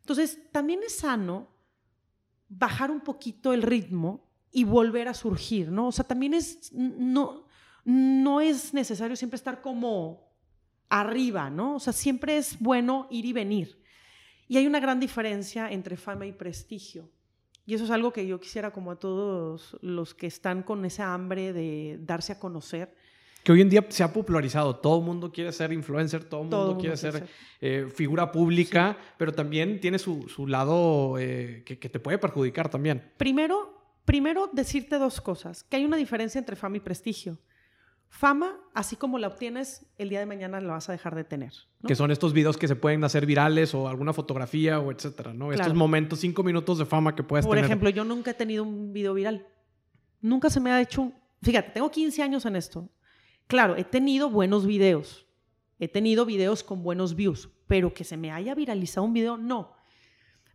[0.00, 1.48] Entonces, también es sano
[2.48, 5.88] bajar un poquito el ritmo y volver a surgir, ¿no?
[5.88, 7.46] O sea, también es, no,
[7.84, 10.28] no es necesario siempre estar como
[10.88, 11.76] arriba, ¿no?
[11.76, 13.80] O sea, siempre es bueno ir y venir.
[14.48, 17.08] Y hay una gran diferencia entre fama y prestigio.
[17.64, 21.14] Y eso es algo que yo quisiera como a todos los que están con esa
[21.14, 22.96] hambre de darse a conocer.
[23.42, 24.76] Que hoy en día se ha popularizado.
[24.76, 27.26] Todo el mundo quiere ser influencer, todo el mundo, quiere ser,
[27.60, 32.68] eh, figura pública, pero también tiene su, su lado eh, que, que, te puede perjudicar
[32.68, 33.12] también.
[33.16, 35.64] Primero, primero decirte dos cosas.
[35.64, 37.38] Que hay una diferencia entre fama y prestigio.
[38.10, 41.52] Fama, así como la obtienes, el día de mañana la vas a dejar de tener.
[41.86, 45.52] Que son estos videos que se pueden hacer virales o alguna fotografía o etcétera, ¿no?
[45.52, 47.64] Estos momentos, cinco minutos de fama que puedes Por tener.
[47.64, 49.46] Por ejemplo, yo nunca he tenido un video viral.
[50.20, 51.14] Nunca se me ha hecho un...
[51.40, 52.90] Fíjate, tengo 15 años en esto.
[53.50, 55.26] Claro, he tenido buenos videos.
[55.80, 57.48] He tenido videos con buenos views.
[57.66, 59.72] Pero que se me haya viralizado un video, no.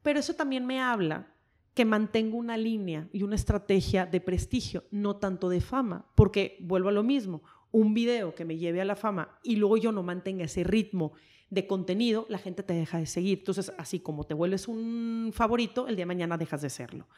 [0.02, 1.28] Pero eso también me habla
[1.74, 6.88] que mantengo una línea y una estrategia de prestigio, no tanto de fama, porque vuelvo
[6.88, 10.02] a lo mismo, un video que me lleve a la fama y luego yo no
[10.02, 11.12] mantenga ese ritmo
[11.50, 13.40] de contenido, la gente te deja de seguir.
[13.40, 17.10] Entonces, así como te vuelves un favorito, el día de mañana dejas de serlo.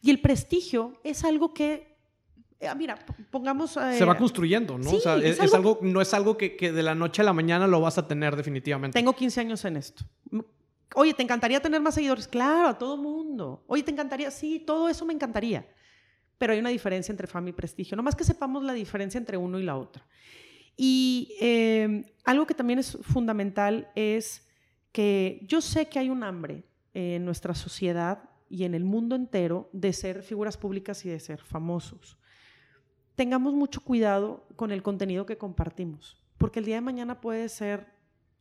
[0.00, 1.97] Y el prestigio es algo que
[2.60, 2.98] eh, mira,
[3.30, 3.70] pongamos...
[3.70, 4.90] Se va construyendo, ¿no?
[4.90, 7.66] o sea, es, algo, no es algo que, que, de la noche a la mañana
[7.66, 8.98] lo vas a tener definitivamente.
[8.98, 10.04] Tengo 15 años en esto.
[10.94, 12.26] Oye, ¿te encantaría tener más seguidores?
[12.26, 13.62] Claro, a todo mundo.
[13.66, 14.30] Oye, ¿te encantaría?
[14.30, 15.66] Sí, todo eso me encantaría.
[16.38, 17.96] Pero hay una diferencia entre fama y prestigio.
[17.96, 20.06] No más que sepamos la diferencia entre uno y la otra.
[20.76, 24.48] Y em, algo que también es fundamental es
[24.92, 29.68] que yo sé que hay un hambre en nuestra sociedad y en el mundo entero
[29.72, 32.16] de ser figuras públicas y de ser famosos.
[33.18, 37.88] Tengamos mucho cuidado con el contenido que compartimos, porque el día de mañana puede ser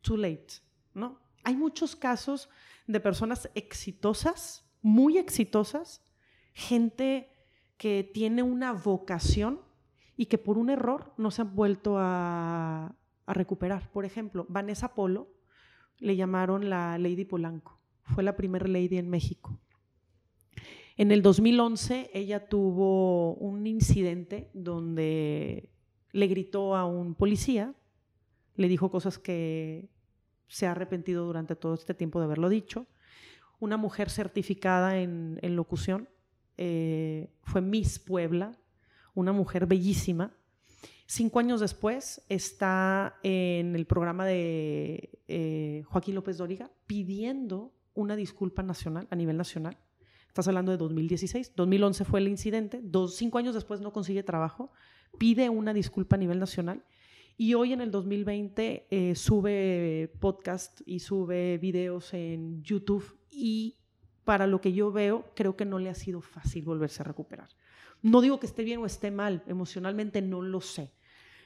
[0.02, 0.62] too late,
[0.94, 1.20] ¿no?
[1.48, 2.50] hay muchos casos
[2.88, 6.06] de personas exitosas, muy exitosas,
[6.54, 7.32] gente
[7.78, 9.62] que tiene una vocación
[10.18, 12.94] y que por un error no se han vuelto a,
[13.28, 13.90] recuperar.
[13.94, 15.30] Por ejemplo, Vanessa Polo
[16.00, 17.80] le llamaron la Lady Polanco.
[18.04, 19.58] Fue la primera lady en México.
[20.98, 25.70] En el 2011 ella tuvo un incidente donde
[26.12, 27.76] le gritó a un policía,
[28.56, 29.90] le dijo cosas que
[30.48, 32.88] se ha arrepentido durante todo este tiempo de haberlo dicho.
[33.60, 36.10] Una mujer certificada en, locución,
[36.58, 38.58] eh, fue Miss Puebla,
[39.14, 40.36] una mujer bellísima.
[41.06, 48.64] Cinco años después está en el programa de eh, Joaquín López Dóriga pidiendo una disculpa
[48.64, 49.78] nacional, a nivel nacional.
[50.38, 51.54] Estás hablando de 2016.
[51.56, 52.80] 2011 fue el incidente.
[52.84, 54.72] Dos, cinco años después no consigue trabajo.
[55.18, 56.84] Pide una disculpa a nivel nacional
[57.38, 63.80] y hoy en el 2020 eh, sube podcast y sube videos en YouTube y
[64.26, 67.50] para lo que yo veo, creo que no le ha sido fácil volverse a recuperar.
[68.04, 70.94] No digo que esté bien o esté mal, emocionalmente no lo sé,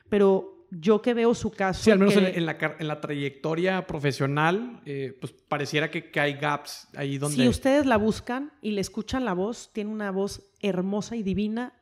[0.09, 1.83] pero yo que veo su caso...
[1.83, 6.33] Sí, al menos en, la, en, la, trayectoria profesional, eh, pues pareciera que, que, hay
[6.33, 7.35] gaps ahí donde...
[7.35, 11.73] Si ustedes la buscan y le escuchan la voz, tiene una voz hermosa y divina,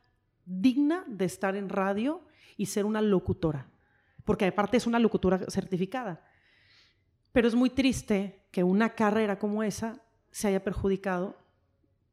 [0.44, 2.20] digna de estar en radio
[2.56, 3.70] y ser una locutora
[4.30, 6.22] porque aparte es una locutora certificada.
[7.32, 11.36] Pero es muy triste que una carrera como esa se haya perjudicado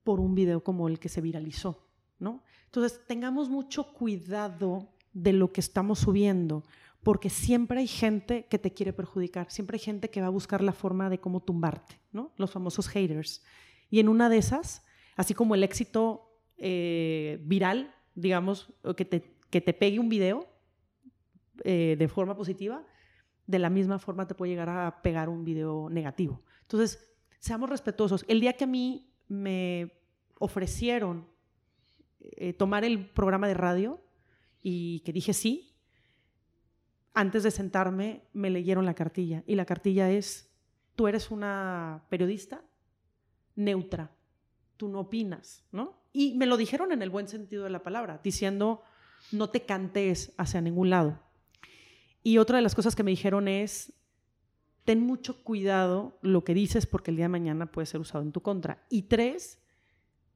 [0.04, 2.44] por un video como el que se viralizó, ¿no?
[2.66, 6.64] Entonces, tengamos mucho cuidado de lo que estamos subiendo,
[7.04, 10.62] porque siempre hay gente que te quiere perjudicar, siempre hay gente que va a buscar
[10.62, 12.32] la forma de cómo tumbarte, ¿no?
[12.38, 13.44] Los famosos haters.
[13.90, 14.86] Y en una de esas,
[15.16, 20.48] así como el éxito eh, viral, digamos, que te, que te pegue un video,
[21.64, 22.84] eh, de forma positiva,
[23.48, 26.42] de la misma forma te puede llegar a pegar un video negativo.
[26.62, 28.26] Entonces, seamos respetuosos.
[28.28, 29.92] El día que a mí me
[30.40, 31.28] ofrecieron
[32.20, 34.02] eh, tomar el programa de radio
[34.70, 35.74] y que dije sí,
[37.14, 40.52] antes de sentarme me leyeron la cartilla y la cartilla es,
[40.98, 42.66] tú eres una periodista
[43.56, 44.12] neutra,
[44.76, 46.02] tú no opinas, ¿no?
[46.12, 48.82] Y me lo dijeron en el buen sentido de la palabra, diciendo,
[49.32, 51.18] no te cantes hacia ningún lado.
[52.22, 53.94] Y otra de las cosas que me dijeron es,
[54.84, 58.34] ten mucho cuidado lo que dices porque el día de mañana puede ser usado en
[58.34, 58.86] tu contra.
[58.90, 59.64] Y tres,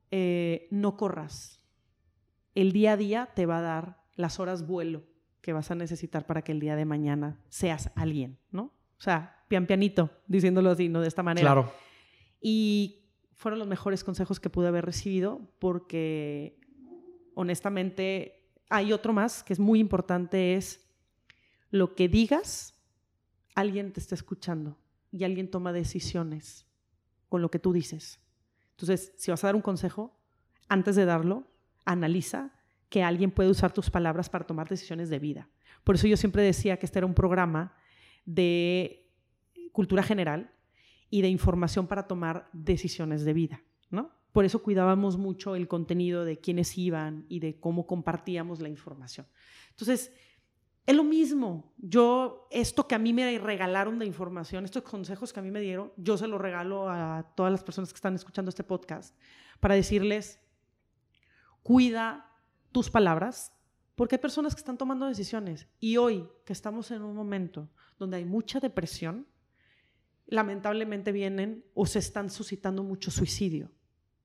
[0.10, 1.62] eh, no corras.
[2.56, 5.04] El día a día te va a dar las horas vuelo
[5.42, 8.64] que vas a necesitar para que el día de mañana seas alguien, ¿no?
[8.98, 11.02] O sea, pian pianito, diciéndolo así, ¿no?
[11.02, 11.48] De esta manera.
[11.48, 11.74] Claro.
[12.40, 16.60] Y fueron los mejores consejos que pude haber recibido porque,
[17.34, 20.88] honestamente, hay otro más que es muy importante, es
[21.72, 22.76] lo que digas,
[23.56, 24.78] alguien te está escuchando
[25.12, 26.68] y alguien toma decisiones
[27.30, 28.20] con lo que tú dices.
[28.72, 30.18] Entonces, si vas a dar un consejo,
[30.70, 31.48] antes de darlo,
[31.86, 32.52] analiza
[32.92, 35.50] que alguien puede usar tus palabras para tomar decisiones de vida.
[35.84, 37.74] Por eso yo siempre decía que este era un programa
[38.26, 39.10] de
[39.72, 40.52] cultura general
[41.10, 44.12] y de información para tomar decisiones de vida, ¿no?
[44.32, 49.28] por eso cuidábamos mucho el contenido de quiénes iban y de cómo compartíamos la información.
[49.72, 50.12] Entonces,
[50.86, 51.74] es lo mismo.
[51.78, 55.60] Yo, esto que a mí me regalaron de información, estos consejos que a mí me
[55.60, 59.16] dieron, yo se los regalo a todas las personas que están escuchando este podcast
[59.60, 60.40] para decirles,
[61.62, 62.31] cuida
[62.72, 63.54] tus palabras,
[63.96, 65.68] porque hay personas que están tomando decisiones.
[65.80, 67.70] Y hoy, que estamos en un momento
[68.00, 69.28] donde hay mucha depresión,
[70.26, 73.72] lamentablemente vienen o se están suscitando mucho suicidio.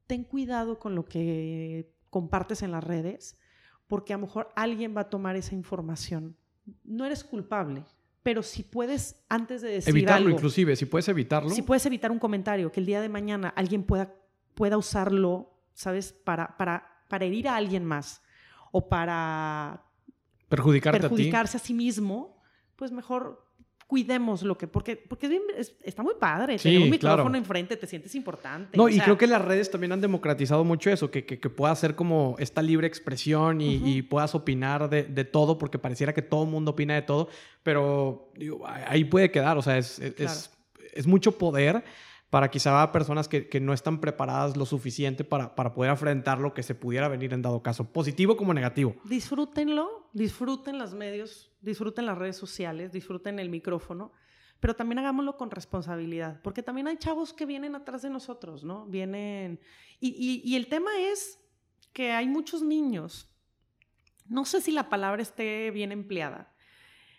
[0.07, 3.39] Ten cuidado con lo que compartes en las redes,
[3.87, 6.37] porque a lo mejor alguien va a tomar esa información
[6.85, 7.85] no eres culpable,
[8.23, 11.51] pero si puedes, antes de decir Evitarlo inclusive, si puedes evitarlo.
[11.51, 14.15] Si puedes evitar un comentario, que el día de mañana alguien pueda,
[14.55, 16.13] pueda usarlo, ¿sabes?
[16.13, 18.23] Para, para, para herir a alguien más
[18.73, 19.83] o para
[20.49, 22.41] Perjudicarte perjudicarse a, sí mismo,
[22.77, 23.47] pues mejor
[23.87, 25.41] cuidemos lo que, porque, porque
[25.85, 28.77] está muy padre, tener un micrófono enfrente, te sientes importante.
[28.77, 31.95] No, y creo que las redes también han democratizado mucho eso, que, que, pueda ser
[31.95, 36.51] como esta libre expresión y, puedas opinar de, de, todo, porque pareciera que todo el
[36.51, 37.29] mundo opina de todo,
[37.63, 40.51] pero digo, ahí puede quedar, o sea, es, es,
[40.93, 41.85] es mucho poder
[42.31, 46.63] para quizá personas que, no están preparadas lo suficiente para, para poder afrontar lo que
[46.63, 48.97] se pudiera venir en dado caso, positivo como negativo.
[49.05, 54.13] Disfrútenlo, disfruten los medios, disfruten las redes sociales, disfruten el micrófono,
[54.61, 58.87] pero también hagámoslo con responsabilidad, porque también hay chavos que vienen atrás de nosotros, ¿no?
[58.87, 59.61] Vienen...
[60.01, 61.41] Y, y, el tema es
[61.93, 63.35] que hay muchos niños,
[64.27, 66.53] no sé si la palabra esté bien empleada,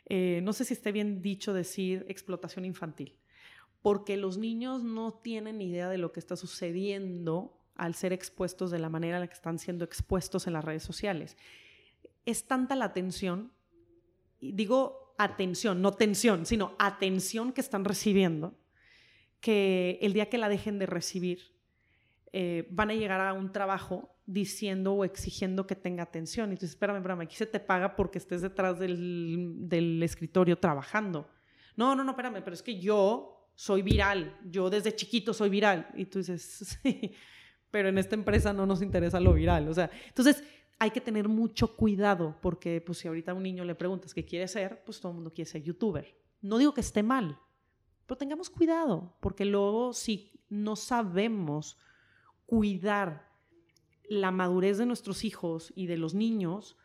[0.05, 3.17] eh, no sé si esté bien dicho decir explotación infantil
[3.87, 8.79] porque los niños no tienen idea de lo que está sucediendo al ser expuestos de
[8.79, 11.37] la manera en la que están siendo expuestos en las redes sociales.
[12.25, 13.53] Es tanta la atención,
[14.41, 18.59] digo atención, no tensión, sino atención que están recibiendo,
[19.39, 21.55] que el día que la dejen de recibir,
[22.33, 26.51] eh, van a llegar a un trabajo diciendo o exigiendo que tenga atención.
[26.51, 30.59] Y tú dices, espérame, espérame, aquí se te paga porque estés detrás del, del escritorio
[30.59, 31.29] trabajando.
[31.77, 35.89] No, no, no, espérame, pero es que yo soy viral, yo desde chiquito soy viral.
[35.95, 37.11] Y tú dices, sí,
[37.71, 39.67] pero en esta empresa no nos interesa lo viral.
[39.67, 40.43] O sea, entonces
[40.77, 44.23] hay que tener mucho cuidado porque pues si ahorita a un niño le preguntas qué
[44.23, 46.15] quiere ser, pues todo el mundo quiere ser youtuber.
[46.39, 47.39] No digo que esté mal,
[48.05, 51.79] pero tengamos cuidado porque luego si no sabemos
[52.45, 53.27] cuidar
[54.07, 56.77] la madurez de nuestros hijos y de los niños,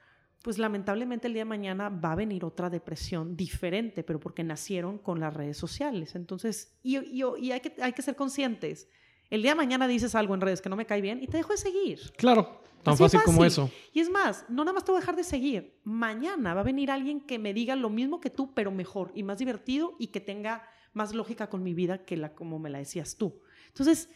[0.43, 4.99] pues lamentablemente el día de mañana va a venir otra depresión diferente, pero porque nacieron
[4.99, 6.15] con las redes sociales.
[6.17, 8.89] Entonces, y, hay, que, hay que ser conscientes.
[9.31, 11.37] El día de mañana dices algo en redes que no me cae bien y te
[11.37, 12.13] dejo de seguir.
[12.17, 13.71] Claro, tan fácil, como eso.
[13.93, 15.79] Y es más, no nada más te voy a dejar de seguir.
[15.85, 19.23] Mañana va a venir alguien que me diga lo mismo que tú, pero mejor y
[19.23, 22.79] más divertido y que tenga más lógica con mi vida que la como me la
[22.79, 23.41] decías tú.
[23.69, 24.11] Entonces,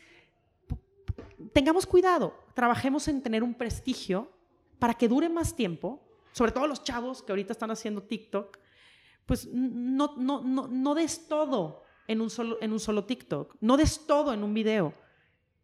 [1.52, 4.30] tengamos cuidado, trabajemos en tener un prestigio
[4.78, 6.05] para que dure más tiempo,
[6.36, 8.58] sobre todo los chavos que ahorita están haciendo TikTok,
[9.24, 13.78] pues no, no, no, no des todo en un, solo, en un solo TikTok, no
[13.78, 14.92] des todo en un video.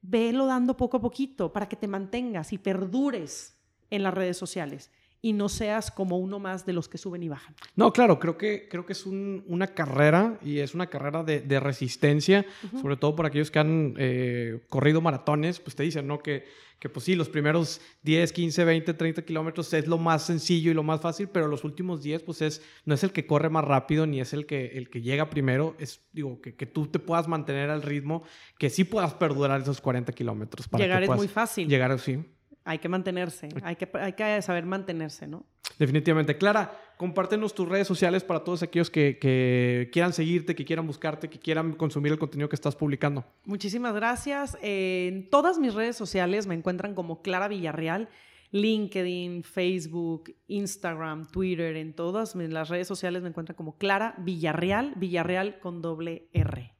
[0.00, 3.54] Velo dando poco a poquito para que te mantengas y perdures
[3.90, 4.90] en las redes sociales
[5.24, 7.54] y no seas como uno más de los que suben y bajan.
[7.76, 12.44] No, claro, creo que, creo que es una carrera y es una carrera de, resistencia,
[12.80, 16.18] sobre todo por aquellos que han eh, corrido maratones, pues te dicen, ¿no?
[16.18, 16.44] Que,
[16.80, 20.74] que pues sí, los primeros 10, 15, 20, 30 kilómetros es lo más sencillo y
[20.74, 23.64] lo más fácil, pero los últimos 10, pues es, no es el que corre más
[23.64, 26.98] rápido ni es el que, el que llega primero, es, digo, que, que tú te
[26.98, 28.24] puedas mantener al ritmo,
[28.58, 30.68] que sí puedas perdurar esos 40 kilómetros.
[30.76, 31.68] Llegar es muy fácil.
[31.68, 32.24] Llegar, sí.
[32.64, 35.44] Hay que mantenerse, hay que, hay que saber mantenerse, ¿no?
[35.78, 36.36] Definitivamente.
[36.36, 41.38] Clara, compártenos tus redes sociales para todos aquellos que, quieran seguirte, que quieran buscarte, que
[41.38, 43.24] quieran consumir el contenido que estás publicando.
[43.44, 44.56] Muchísimas gracias.
[44.62, 48.08] En todas mis redes sociales me encuentran como Clara Villarreal.
[48.52, 55.58] LinkedIn, Facebook, Instagram, Twitter, en todas las redes sociales me encuentran como Clara Villarreal, Villarreal
[55.58, 56.70] con doble R.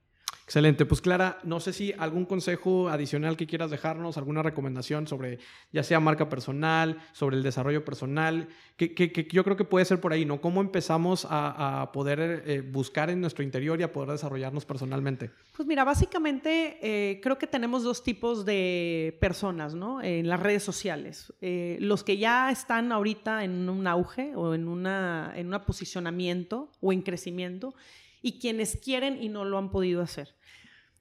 [0.44, 0.84] Excelente.
[0.84, 5.38] Pues Clara, no sé si algún consejo adicional que quieras dejarnos, alguna recomendación sobre
[5.72, 10.12] ya sea marca personal, sobre el desarrollo personal, que, yo creo que puede ser por
[10.12, 10.40] ahí, ¿no?
[10.40, 15.30] ¿Cómo empezamos a, poder eh, buscar en nuestro interior y a poder desarrollarnos personalmente?
[15.56, 20.02] Pues mira, básicamente eh, creo que tenemos dos tipos de personas, ¿no?
[20.02, 21.32] En las redes sociales.
[21.40, 26.70] Eh, los que ya están ahorita en un auge o en, una, en un posicionamiento
[26.80, 27.74] o en crecimiento
[28.22, 30.34] y quienes quieren y no lo han podido hacer.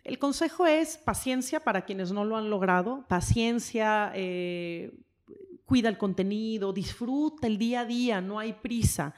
[0.04, 4.92] El consejo es paciencia para quienes no lo han logrado, paciencia, eh,
[5.66, 9.14] cuida el contenido, disfruta el día a día, no hay prisa.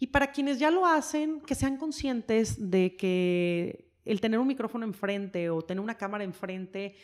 [0.00, 4.84] Y para quienes ya lo hacen, que sean conscientes de que el tener un micrófono
[4.84, 6.96] enfrente o tener una cámara enfrente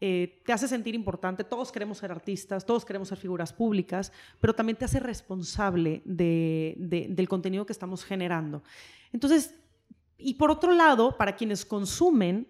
[0.00, 4.54] eh, te hace sentir importante, todos queremos ser artistas, todos queremos ser figuras públicas, pero
[4.54, 8.62] también te hace responsable del contenido que estamos generando.
[9.12, 9.54] Entonces,
[10.16, 12.48] y por otro lado, para quienes consumen,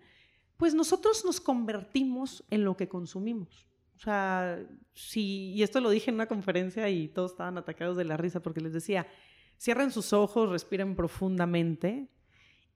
[0.57, 3.67] pues nosotros nos convertimos en lo que consumimos.
[3.97, 4.59] O sea,
[4.93, 8.41] si, y esto lo dije en una conferencia y todos estaban atacados de la risa
[8.43, 9.07] porque les decía,
[9.59, 12.09] cierren sus ojos, respiren profundamente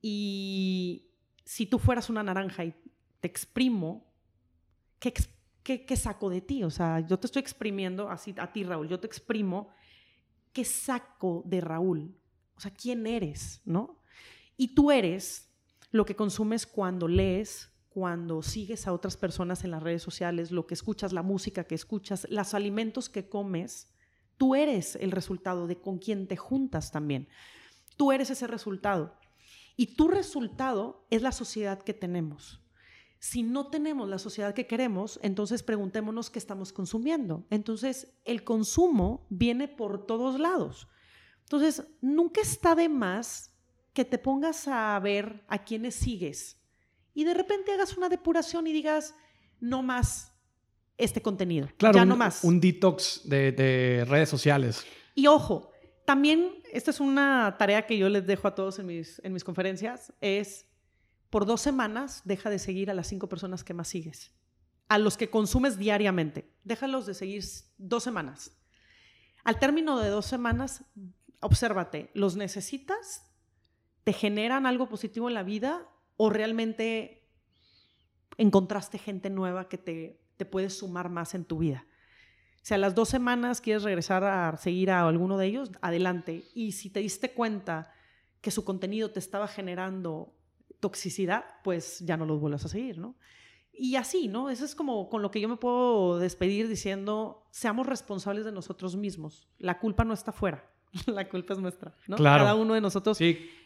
[0.01, 1.11] y
[1.45, 2.75] si tú fueras una naranja y
[3.21, 4.13] te exprimo,
[4.99, 5.13] ¿qué,
[5.63, 6.63] qué, saco de ti?
[6.63, 9.69] O sea, yo te estoy exprimiendo así a ti, Raúl, yo te exprimo,
[10.53, 12.17] ¿qué saco de Raúl?
[12.57, 13.61] O sea, ¿quién eres?
[13.65, 13.98] ¿No?
[14.59, 15.49] Y tú eres
[15.91, 20.67] lo que consumes cuando lees, cuando sigues a otras personas en las redes sociales, lo
[20.67, 23.89] que escuchas, la música que escuchas, los alimentos que comes,
[24.37, 27.29] tú eres el resultado de con quién te juntas también.
[27.97, 29.17] Tú eres ese resultado.
[29.77, 32.61] Y tu resultado es la sociedad que tenemos.
[33.21, 37.47] Si no tenemos la sociedad que queremos, entonces preguntémonos qué estamos consumiendo.
[37.51, 40.89] Entonces, el consumo viene por todos lados.
[41.45, 43.48] Entonces, nunca está de más
[43.99, 46.63] que te pongas a ver a quiénes sigues
[47.15, 49.13] y de repente hagas una depuración y digas,
[49.59, 50.33] no más
[50.97, 51.69] este contenido.
[51.77, 52.45] Claro, ya un, no más.
[52.45, 54.87] Un detox de, redes sociales.
[55.17, 55.73] Y ojo,
[56.05, 59.43] también, esta es una tarea que yo les dejo a todos en mis, en mis
[59.43, 60.67] conferencias, es
[61.29, 64.31] por dos semanas deja de seguir a las cinco personas que más sigues.
[64.87, 66.55] A los que consumes diariamente.
[66.63, 67.43] Déjalos de seguir
[67.79, 68.53] dos semanas.
[69.43, 70.85] Al término de dos semanas,
[71.41, 73.28] obsérvate, ¿los necesitas?
[74.05, 75.87] ¿Te generan algo positivo en la vida?
[76.19, 77.25] o realmente
[78.37, 81.87] encontraste gente nueva que te, te puede sumar más en tu vida.
[82.61, 86.45] Si a las dos semanas quieres regresar a seguir a alguno de ellos, adelante.
[86.55, 87.93] Y si te diste cuenta
[88.43, 90.35] que su contenido te estaba generando
[90.81, 93.17] toxicidad, pues ya no los vuelvas a seguir, ¿no?
[93.73, 94.51] Y así, ¿no?
[94.51, 98.97] Eso es como con lo que yo me puedo despedir diciendo, seamos responsables de nosotros
[98.97, 99.49] mismos.
[99.57, 100.69] La culpa no está fuera,
[101.07, 102.17] la culpa es nuestra, ¿no?
[102.17, 103.19] Cada uno de nosotros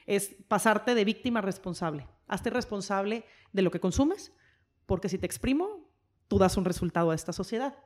[0.06, 2.06] es pasarte de víctima responsable.
[2.28, 4.32] Hazte responsable de lo que consumes,
[4.86, 5.90] porque si te exprimo,
[6.28, 7.76] tú das un resultado a esta sociedad.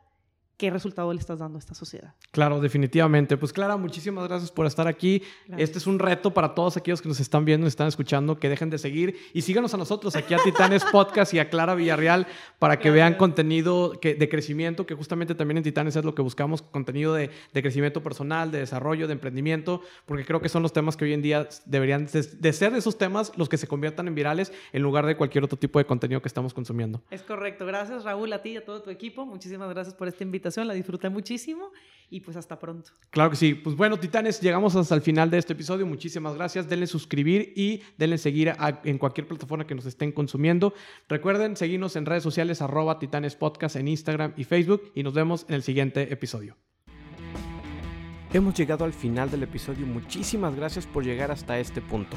[0.57, 2.15] ¿Qué resultado le estás dando a esta sociedad?
[2.31, 3.37] Claro, definitivamente.
[3.37, 5.23] Pues Clara, muchísimas gracias por estar aquí.
[5.59, 8.49] Este es un reto para todos aquellos que nos están viendo, nos están escuchando, que
[8.49, 12.27] dejen de seguir y síganos a nosotros aquí a Titanes Podcast y a Clara Villarreal
[12.59, 16.63] para que vean contenido de crecimiento, que justamente también en Titanes es lo que buscamos,
[16.63, 21.05] contenido de, crecimiento personal, de desarrollo, de emprendimiento, porque creo que son los temas que
[21.05, 24.55] hoy en día deberían de, de ser esos temas los que se conviertan en virales
[24.73, 27.03] en lugar de cualquier otro tipo de contenido que estamos consumiendo.
[27.11, 27.67] Es correcto.
[27.67, 29.27] Gracias Raúl, a ti y a todo tu equipo.
[29.27, 31.73] Muchísimas gracias por esta invitación la disfruté muchísimo
[32.09, 32.91] y pues hasta pronto.
[33.11, 33.55] Claro que sí.
[33.55, 35.87] Pues bueno, titanes, llegamos hasta el final de este episodio.
[35.87, 36.69] Muchísimas gracias.
[36.69, 38.53] Denle suscribir y denle seguir
[38.85, 40.75] en cualquier plataforma que nos estén consumiendo.
[41.09, 45.47] Recuerden seguirnos en redes sociales arroba titanes podcast en Instagram y Facebook y nos vemos
[45.49, 46.57] en el siguiente episodio.
[48.33, 49.87] Hemos llegado al final del episodio.
[49.87, 52.17] Muchísimas gracias por llegar hasta este punto.